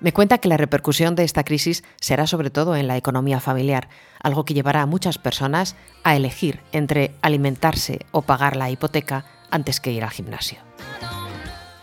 Me 0.00 0.14
cuenta 0.14 0.38
que 0.38 0.48
la 0.48 0.56
repercusión 0.56 1.14
de 1.14 1.24
esta 1.24 1.44
crisis 1.44 1.84
será 2.00 2.26
sobre 2.26 2.50
todo 2.50 2.74
en 2.74 2.88
la 2.88 2.96
economía 2.96 3.38
familiar, 3.38 3.88
algo 4.22 4.44
que 4.44 4.54
llevará 4.54 4.82
a 4.82 4.86
muchas 4.86 5.18
personas 5.18 5.76
a 6.04 6.16
elegir 6.16 6.60
entre 6.72 7.14
alimentarse 7.20 8.00
o 8.10 8.22
pagar 8.22 8.56
la 8.56 8.70
hipoteca 8.70 9.26
antes 9.50 9.78
que 9.78 9.92
ir 9.92 10.02
al 10.02 10.10
gimnasio. 10.10 10.58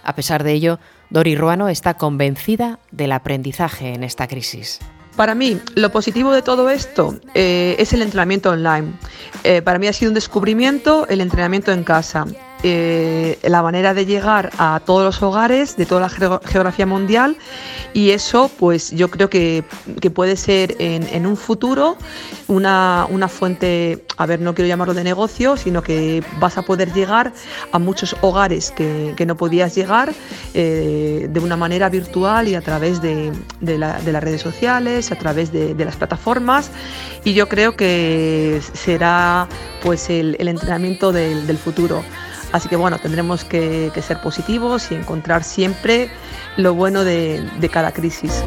A 0.03 0.15
pesar 0.15 0.43
de 0.43 0.53
ello, 0.53 0.79
Dori 1.09 1.35
Ruano 1.35 1.69
está 1.69 1.93
convencida 1.95 2.79
del 2.91 3.11
aprendizaje 3.11 3.93
en 3.93 4.03
esta 4.03 4.27
crisis. 4.27 4.79
Para 5.15 5.35
mí, 5.35 5.59
lo 5.75 5.91
positivo 5.91 6.31
de 6.31 6.41
todo 6.41 6.69
esto 6.69 7.19
eh, 7.33 7.75
es 7.77 7.91
el 7.93 8.01
entrenamiento 8.01 8.51
online. 8.51 8.93
Eh, 9.43 9.61
para 9.61 9.79
mí 9.79 9.87
ha 9.87 9.93
sido 9.93 10.11
un 10.11 10.15
descubrimiento 10.15 11.07
el 11.07 11.21
entrenamiento 11.21 11.71
en 11.71 11.83
casa. 11.83 12.25
Eh, 12.63 13.37
la 13.43 13.61
manera 13.61 13.93
de 13.93 14.07
llegar 14.07 14.49
a 14.57 14.81
todos 14.83 15.03
los 15.03 15.21
hogares 15.21 15.77
de 15.77 15.85
toda 15.85 16.01
la 16.01 16.09
geografía 16.09 16.87
mundial 16.87 17.37
y 17.93 18.09
eso 18.09 18.49
pues 18.57 18.89
yo 18.91 19.11
creo 19.11 19.29
que, 19.29 19.63
puede 20.13 20.35
ser 20.37 20.75
en, 20.79 21.27
un 21.27 21.37
futuro 21.37 21.97
una, 22.47 23.07
fuente, 23.29 24.05
a 24.17 24.25
ver, 24.25 24.39
no 24.39 24.55
quiero 24.55 24.67
llamarlo 24.67 24.95
de 24.95 25.03
negocio, 25.03 25.55
sino 25.55 25.83
que 25.83 26.23
vas 26.39 26.57
a 26.57 26.63
poder 26.63 26.93
llegar 26.93 27.31
a 27.71 27.77
muchos 27.77 28.15
hogares 28.21 28.71
que, 28.71 29.13
no 29.27 29.37
podías 29.37 29.75
llegar 29.75 30.13
eh, 30.55 31.27
de 31.29 31.39
una 31.39 31.57
manera 31.57 31.89
virtual 31.89 32.47
y 32.47 32.55
a 32.55 32.61
través 32.61 33.01
de, 33.03 33.33
las 33.61 34.23
redes 34.23 34.41
sociales, 34.41 35.11
a 35.11 35.15
través 35.15 35.51
de, 35.51 35.75
las 35.85 35.95
plataformas 35.95 36.71
y 37.23 37.33
yo 37.35 37.47
creo 37.47 37.75
que 37.75 38.61
será 38.73 39.47
pues 39.83 40.09
el, 40.09 40.35
entrenamiento 40.39 41.11
del 41.11 41.57
futuro. 41.57 42.03
Así 42.51 42.69
que 42.69 42.75
bueno, 42.75 42.97
tendremos 42.99 43.43
que, 43.43 43.91
ser 44.01 44.21
positivos 44.21 44.91
y 44.91 44.95
encontrar 44.95 45.43
siempre 45.43 46.09
lo 46.55 46.73
bueno 46.73 47.03
de, 47.03 47.69
cada 47.71 47.91
crisis. 47.91 48.43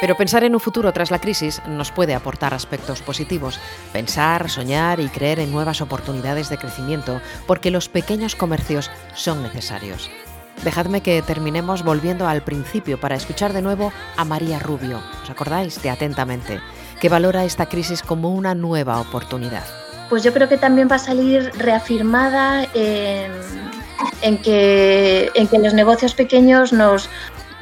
Pero 0.00 0.16
pensar 0.16 0.44
en 0.44 0.54
un 0.54 0.60
futuro 0.60 0.92
tras 0.92 1.10
la 1.10 1.18
crisis 1.18 1.62
nos 1.66 1.90
puede 1.90 2.14
aportar 2.14 2.54
aspectos 2.54 3.02
positivos. 3.02 3.58
Pensar, 3.92 4.50
soñar 4.50 5.00
y 5.00 5.08
creer 5.08 5.40
en 5.40 5.50
nuevas 5.50 5.80
oportunidades 5.80 6.48
de 6.48 6.58
crecimiento, 6.58 7.20
porque 7.46 7.70
los 7.70 7.88
pequeños 7.88 8.36
comercios 8.36 8.90
son 9.14 9.42
necesarios. 9.42 10.10
Dejadme 10.62 11.02
que 11.02 11.20
terminemos 11.22 11.82
volviendo 11.82 12.26
al 12.26 12.42
principio 12.42 12.98
para 12.98 13.16
escuchar 13.16 13.52
de 13.52 13.62
nuevo 13.62 13.92
a 14.16 14.24
María 14.24 14.58
Rubio, 14.58 15.02
¿os 15.22 15.30
acordáis? 15.30 15.82
De 15.82 15.90
Atentamente, 15.90 16.60
que 17.00 17.08
valora 17.08 17.44
esta 17.44 17.66
crisis 17.66 18.02
como 18.02 18.30
una 18.30 18.54
nueva 18.54 19.00
oportunidad. 19.00 19.64
Pues 20.08 20.22
yo 20.22 20.32
creo 20.32 20.48
que 20.48 20.58
también 20.58 20.88
va 20.90 20.96
a 20.96 21.00
salir 21.00 21.50
reafirmada 21.58 22.66
en, 22.74 24.38
que, 24.42 25.30
en 25.34 25.48
que 25.48 25.58
los 25.58 25.74
negocios 25.74 26.14
pequeños 26.14 26.72
nos, 26.72 27.08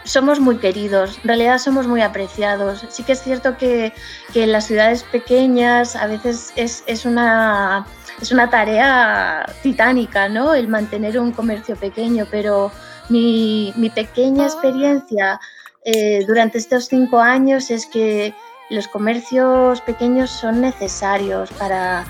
somos 0.05 0.41
muy 0.41 0.57
queridos, 0.57 1.19
en 1.23 1.29
realidad 1.29 1.59
somos 1.59 1.87
muy 1.87 2.03
apreciados. 2.03 2.85
Sí 2.89 3.03
que 3.03 3.13
es 3.13 3.23
cierto 3.23 3.57
que, 3.57 3.93
que 4.33 4.45
en 4.45 4.53
las 4.53 4.67
ciudades 4.67 5.03
pequeñas 5.05 5.97
a 5.97 6.07
veces 6.07 6.53
es, 6.57 6.83
es, 6.87 7.05
una, 7.05 7.87
es 8.23 8.31
una 8.31 8.49
tarea 8.49 9.45
titánica, 9.63 10.29
¿no? 10.29 10.55
El 10.55 10.69
mantener 10.69 11.19
un 11.19 11.33
comercio 11.33 11.75
pequeño, 11.75 12.25
pero 12.31 12.71
mi, 13.09 13.75
pequeña 13.95 14.45
experiencia 14.45 15.41
eh, 15.85 16.25
durante 16.27 16.59
estos 16.59 16.87
cinco 16.87 17.19
años 17.19 17.71
es 17.73 17.85
que 17.85 18.33
los 18.71 18.87
comercios 18.87 19.81
pequeños 19.81 20.31
son 20.31 20.61
necesarios 20.61 21.51
para, 21.55 22.05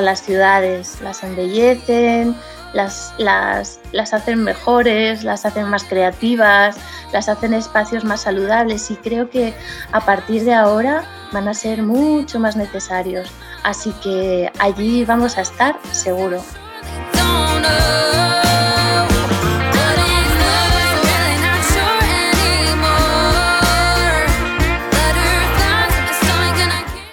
las 0.00 0.22
ciudades, 0.22 1.02
las 1.02 1.22
embellecen, 1.22 2.34
las, 2.72 3.14
las, 3.18 3.78
las, 3.92 4.14
hacen 4.14 4.42
mejores, 4.42 5.22
las 5.22 5.44
hacen 5.44 5.68
más 5.68 5.84
creativas, 5.84 6.76
las 7.12 7.28
hacen 7.28 7.52
espacios 7.52 8.04
más 8.04 8.22
saludables 8.22 8.90
y 8.90 8.96
creo 8.96 9.28
que 9.28 9.52
a 9.92 10.00
partir 10.00 10.44
de 10.44 10.54
ahora 10.54 11.04
van 11.30 11.46
a 11.46 11.52
ser 11.52 11.82
mucho 11.82 12.40
más 12.40 12.56
necesarios. 12.56 13.30
Así 13.68 13.92
que 14.02 14.50
allí 14.58 15.04
vamos 15.04 15.36
a 15.36 15.42
estar 15.42 15.78
seguro. 15.92 16.42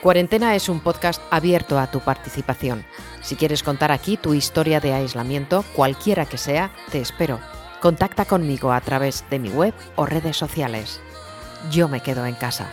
Cuarentena 0.01 0.55
es 0.55 0.69
un 0.69 0.79
podcast 0.79 1.21
abierto 1.29 1.77
a 1.77 1.91
tu 1.91 1.99
participación. 1.99 2.85
Si 3.19 3.35
quieres 3.35 3.61
contar 3.61 3.91
aquí 3.91 4.15
tu 4.15 4.33
historia 4.33 4.79
de 4.79 4.93
aislamiento, 4.93 5.65
cualquiera 5.75 6.25
que 6.25 6.37
sea, 6.37 6.71
te 6.89 7.01
espero. 7.01 7.41
Contacta 7.81 8.23
conmigo 8.23 8.71
a 8.71 8.79
través 8.79 9.25
de 9.29 9.39
mi 9.39 9.49
web 9.49 9.73
o 9.97 10.05
redes 10.05 10.37
sociales. 10.37 11.01
Yo 11.69 11.89
me 11.89 11.99
quedo 11.99 12.25
en 12.25 12.35
casa. 12.35 12.69